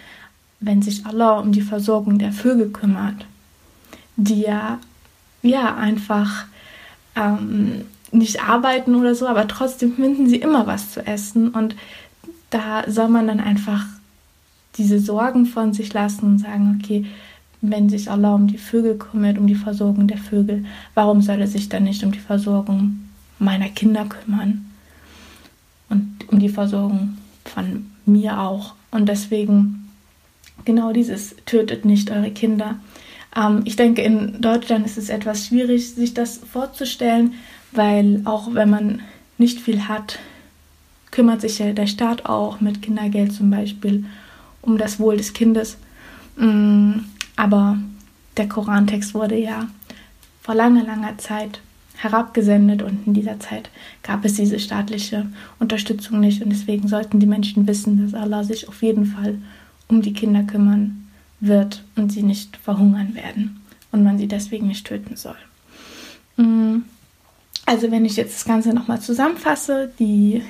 wenn 0.61 0.83
sich 0.83 1.05
Allah 1.07 1.39
um 1.41 1.53
die 1.53 1.63
Versorgung 1.63 2.19
der 2.19 2.33
Vögel 2.33 2.71
kümmert, 2.71 3.27
die 4.17 4.41
ja, 4.41 4.79
ja 5.43 5.77
einfach 5.77 6.47
ähm, 7.17 7.83
nicht 8.13 8.43
arbeiten 8.43 8.95
oder 8.95 9.15
so, 9.15 9.27
aber 9.27 9.47
trotzdem 9.49 9.95
finden 9.97 10.29
sie 10.29 10.37
immer 10.37 10.67
was 10.67 10.93
zu 10.93 11.07
essen 11.07 11.51
und 11.51 11.75
da 12.51 12.89
soll 12.89 13.09
man 13.09 13.27
dann 13.27 13.41
einfach 13.41 13.85
diese 14.77 15.01
Sorgen 15.01 15.47
von 15.47 15.73
sich 15.73 15.93
lassen 15.93 16.25
und 16.25 16.39
sagen, 16.39 16.81
okay, 16.81 17.05
wenn 17.61 17.89
sich 17.89 18.11
Allah 18.11 18.35
um 18.35 18.47
die 18.47 18.59
Vögel 18.59 18.97
kümmert, 18.97 19.39
um 19.39 19.47
die 19.47 19.55
Versorgung 19.55 20.07
der 20.07 20.19
Vögel, 20.19 20.65
warum 20.95 21.23
soll 21.23 21.41
er 21.41 21.47
sich 21.47 21.69
dann 21.69 21.85
nicht 21.85 22.05
um 22.05 22.13
die 22.13 22.19
Versorgung 22.19 23.09
meiner 23.39 23.69
Kinder 23.69 24.05
kümmern? 24.05 24.67
Und 25.95 26.29
um 26.29 26.39
die 26.39 26.49
Versorgung 26.49 27.19
von 27.45 27.91
mir 28.07 28.41
auch. 28.41 28.75
Und 28.91 29.09
deswegen 29.09 29.89
genau 30.65 30.93
dieses 30.93 31.37
tötet 31.47 31.85
nicht 31.85 32.11
eure 32.11 32.31
Kinder. 32.31 32.77
Ähm, 33.37 33.63
ich 33.65 33.77
denke, 33.77 34.03
in 34.03 34.41
Deutschland 34.41 34.87
ist 34.87 34.99
es 34.99 35.09
etwas 35.09 35.47
schwierig, 35.47 35.95
sich 35.95 36.15
das 36.15 36.39
vorzustellen, 36.39 37.35
weil 37.73 38.23
auch 38.25 38.55
wenn 38.55 38.71
man 38.71 39.03
nicht 39.39 39.61
viel 39.61 39.89
hat, 39.89 40.19
kümmert 41.11 41.41
sich 41.41 41.59
ja 41.59 41.73
der 41.73 41.87
Staat 41.87 42.27
auch 42.27 42.61
mit 42.61 42.83
Kindergeld 42.83 43.33
zum 43.33 43.51
Beispiel 43.51 44.05
um 44.63 44.79
das 44.79 44.99
Wohl 44.99 45.17
des 45.17 45.33
Kindes. 45.33 45.77
Mm, 46.37 47.01
aber 47.37 47.79
der 48.37 48.49
Korantext 48.49 49.15
wurde 49.15 49.37
ja 49.37 49.69
vor 50.43 50.55
langer, 50.55 50.85
langer 50.85 51.17
Zeit 51.19 51.61
herabgesendet 51.97 52.83
und 52.83 53.07
in 53.07 53.15
dieser 53.15 53.39
Zeit 53.41 53.71
gab 54.03 54.25
es 54.25 54.35
diese 54.35 54.59
staatliche 54.59 55.27
Unterstützung 55.59 56.21
nicht 56.21 56.43
und 56.43 56.51
deswegen 56.51 56.89
sollten 56.89 57.21
die 57.21 57.27
Menschen 57.27 57.67
wissen, 57.67 58.03
dass 58.03 58.21
Allah 58.21 58.45
sich 58.45 58.69
auf 58.69 58.83
jeden 58.83 59.07
Fall 59.07 59.39
um 59.89 60.03
die 60.03 60.13
Kinder 60.13 60.43
kümmern 60.43 61.09
wird 61.41 61.83
und 61.97 62.11
sie 62.11 62.23
nicht 62.23 62.57
verhungern 62.57 63.15
werden 63.15 63.61
und 63.93 64.03
man 64.03 64.19
sie 64.19 64.27
deswegen 64.27 64.67
nicht 64.67 64.87
töten 64.87 65.17
soll. 65.17 65.37
Mm, 66.37 66.83
also 67.67 67.91
wenn 67.91 68.05
ich 68.05 68.17
jetzt 68.17 68.35
das 68.35 68.45
Ganze 68.45 68.75
nochmal 68.75 69.01
zusammenfasse, 69.01 69.93
die 69.99 70.43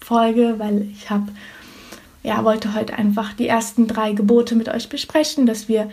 Folge, 0.00 0.54
weil 0.58 0.82
ich 0.92 1.10
habe 1.10 1.32
ja, 2.24 2.42
wollte 2.42 2.74
heute 2.74 2.94
einfach 2.94 3.34
die 3.34 3.46
ersten 3.46 3.86
drei 3.86 4.12
Gebote 4.12 4.56
mit 4.56 4.70
euch 4.70 4.88
besprechen, 4.88 5.44
dass 5.46 5.68
wir 5.68 5.90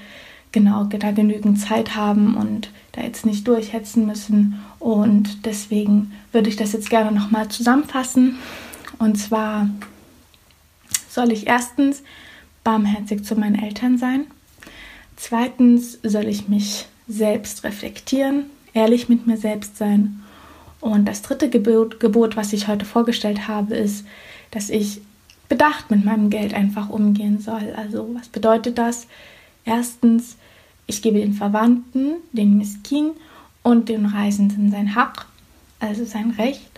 genau 0.52 0.84
da 0.84 1.12
genügend 1.12 1.60
Zeit 1.60 1.96
haben 1.96 2.36
und 2.36 2.72
da 2.92 3.02
jetzt 3.02 3.26
nicht 3.26 3.48
durchhetzen 3.48 4.06
müssen. 4.06 4.60
Und 4.80 5.46
deswegen 5.46 6.12
würde 6.32 6.50
ich 6.50 6.56
das 6.56 6.74
jetzt 6.74 6.90
gerne 6.90 7.12
nochmal 7.12 7.48
zusammenfassen. 7.50 8.38
Und 9.00 9.18
zwar 9.18 9.70
soll 11.10 11.32
ich 11.32 11.48
erstens 11.48 12.04
barmherzig 12.64 13.24
zu 13.24 13.36
meinen 13.36 13.62
Eltern 13.62 13.98
sein. 13.98 14.26
Zweitens 15.16 16.00
soll 16.04 16.28
ich 16.28 16.48
mich 16.48 16.88
selbst 17.08 17.64
reflektieren, 17.64 18.46
ehrlich 18.74 19.10
mit 19.10 19.28
mir 19.28 19.38
selbst 19.38 19.78
sein. 19.78 20.22
Und 20.80 21.06
das 21.06 21.22
dritte 21.22 21.50
Gebot, 21.50 22.00
Gebot, 22.00 22.36
was 22.36 22.54
ich 22.54 22.68
heute 22.68 22.86
vorgestellt 22.86 23.48
habe, 23.48 23.76
ist, 23.76 24.06
dass 24.50 24.70
ich 24.70 25.02
bedacht 25.48 25.92
mit 25.92 26.04
meinem 26.04 26.30
Geld 26.30 26.54
einfach 26.54 26.90
umgehen 26.90 27.40
soll. 27.40 27.74
Also 27.76 28.10
was 28.14 28.30
bedeutet 28.30 28.78
das? 28.78 29.08
Erstens, 29.66 30.38
ich 30.92 31.02
gebe 31.02 31.20
den 31.20 31.34
Verwandten, 31.34 32.16
den 32.34 32.58
Miskin 32.58 33.12
und 33.64 33.88
den 33.88 34.06
Reisenden 34.06 34.72
sein 34.72 34.94
Haq, 34.94 35.26
also 35.80 36.04
sein 36.04 36.32
Recht. 36.32 36.70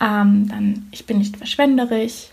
Ähm, 0.00 0.48
dann, 0.48 0.86
ich 0.90 1.06
bin 1.06 1.18
nicht 1.18 1.38
verschwenderisch. 1.38 2.28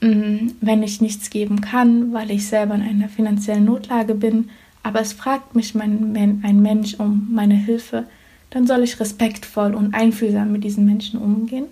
Ähm, 0.00 0.54
wenn 0.60 0.82
ich 0.82 1.00
nichts 1.00 1.30
geben 1.30 1.60
kann, 1.60 2.12
weil 2.12 2.30
ich 2.30 2.48
selber 2.48 2.74
in 2.74 2.82
einer 2.82 3.08
finanziellen 3.08 3.64
Notlage 3.64 4.14
bin, 4.14 4.50
aber 4.82 5.00
es 5.00 5.12
fragt 5.12 5.54
mich 5.54 5.74
mein, 5.74 6.40
ein 6.42 6.62
Mensch 6.62 6.94
um 6.94 7.28
meine 7.30 7.54
Hilfe, 7.54 8.04
dann 8.50 8.66
soll 8.66 8.82
ich 8.82 8.98
respektvoll 8.98 9.74
und 9.74 9.94
einfühlsam 9.94 10.50
mit 10.52 10.64
diesen 10.64 10.84
Menschen 10.84 11.20
umgehen. 11.20 11.66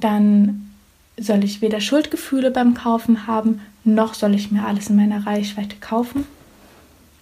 Dann 0.00 0.70
soll 1.18 1.44
ich 1.44 1.60
weder 1.60 1.80
Schuldgefühle 1.80 2.50
beim 2.50 2.74
Kaufen 2.74 3.26
haben, 3.26 3.60
noch 3.84 4.14
soll 4.14 4.34
ich 4.34 4.50
mir 4.50 4.66
alles 4.66 4.90
in 4.90 4.96
meiner 4.96 5.26
Reichweite 5.26 5.76
kaufen. 5.80 6.26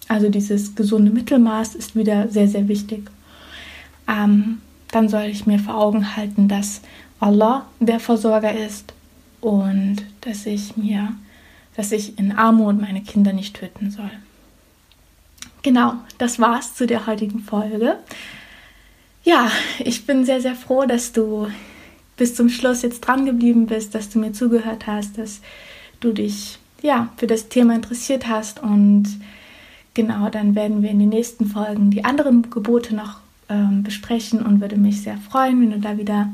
Also 0.07 0.29
dieses 0.29 0.75
gesunde 0.75 1.11
Mittelmaß 1.11 1.75
ist 1.75 1.95
wieder 1.95 2.27
sehr, 2.29 2.47
sehr 2.47 2.67
wichtig. 2.67 3.09
Ähm, 4.07 4.61
dann 4.91 5.09
soll 5.09 5.23
ich 5.23 5.45
mir 5.45 5.59
vor 5.59 5.75
Augen 5.75 6.15
halten, 6.15 6.47
dass 6.47 6.81
Allah 7.19 7.67
der 7.79 7.99
Versorger 7.99 8.53
ist 8.53 8.93
und 9.41 9.97
dass 10.21 10.45
ich 10.45 10.77
mir, 10.77 11.13
dass 11.75 11.91
ich 11.91 12.17
in 12.17 12.31
Armut 12.31 12.79
meine 12.79 13.01
Kinder 13.01 13.33
nicht 13.33 13.55
töten 13.55 13.91
soll. 13.91 14.11
Genau, 15.63 15.95
das 16.17 16.39
war's 16.39 16.75
zu 16.75 16.87
der 16.87 17.07
heutigen 17.07 17.39
Folge. 17.39 17.97
Ja, 19.23 19.51
ich 19.79 20.05
bin 20.05 20.23
sehr, 20.23 20.39
sehr 20.39 20.55
froh, 20.55 20.85
dass 20.85 21.11
du 21.11 21.47
bis 22.15 22.35
zum 22.35 22.49
Schluss 22.49 22.81
jetzt 22.81 23.01
dran 23.01 23.25
geblieben 23.25 23.65
bist, 23.65 23.93
dass 23.93 24.09
du 24.09 24.19
mir 24.19 24.31
zugehört 24.31 24.87
hast, 24.87 25.17
dass 25.17 25.41
du 25.99 26.13
dich 26.13 26.59
ja 26.81 27.09
für 27.17 27.27
das 27.27 27.49
Thema 27.49 27.75
interessiert 27.75 28.27
hast 28.27 28.61
und 28.61 29.05
Genau, 29.97 30.29
dann 30.29 30.53
werden 30.53 30.83
wir 30.83 30.91
in 30.91 30.99
den 30.99 31.09
nächsten 31.09 31.47
Folgen 31.47 31.89
die 31.89 32.05
anderen 32.05 32.51
Gebote 32.51 32.93
noch 32.93 33.17
ähm, 33.49 33.81
besprechen 33.81 34.45
und 34.45 34.61
würde 34.61 34.77
mich 34.77 35.01
sehr 35.01 35.17
freuen, 35.17 35.59
wenn 35.59 35.71
du 35.71 35.79
da 35.79 35.97
wieder 35.97 36.29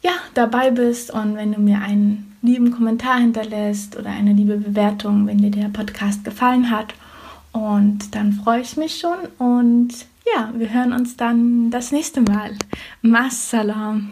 ja, 0.00 0.12
dabei 0.34 0.70
bist 0.70 1.10
und 1.10 1.34
wenn 1.34 1.50
du 1.50 1.60
mir 1.60 1.80
einen 1.80 2.36
lieben 2.42 2.70
Kommentar 2.70 3.18
hinterlässt 3.18 3.96
oder 3.96 4.10
eine 4.10 4.32
liebe 4.32 4.58
Bewertung, 4.58 5.26
wenn 5.26 5.38
dir 5.38 5.50
der 5.50 5.70
Podcast 5.70 6.24
gefallen 6.24 6.70
hat. 6.70 6.94
Und 7.50 8.14
dann 8.14 8.32
freue 8.32 8.60
ich 8.60 8.76
mich 8.76 8.96
schon 9.00 9.18
und 9.38 10.06
ja, 10.32 10.52
wir 10.54 10.72
hören 10.72 10.92
uns 10.92 11.16
dann 11.16 11.72
das 11.72 11.90
nächste 11.90 12.20
Mal. 12.20 12.52
Massalam. 13.02 14.10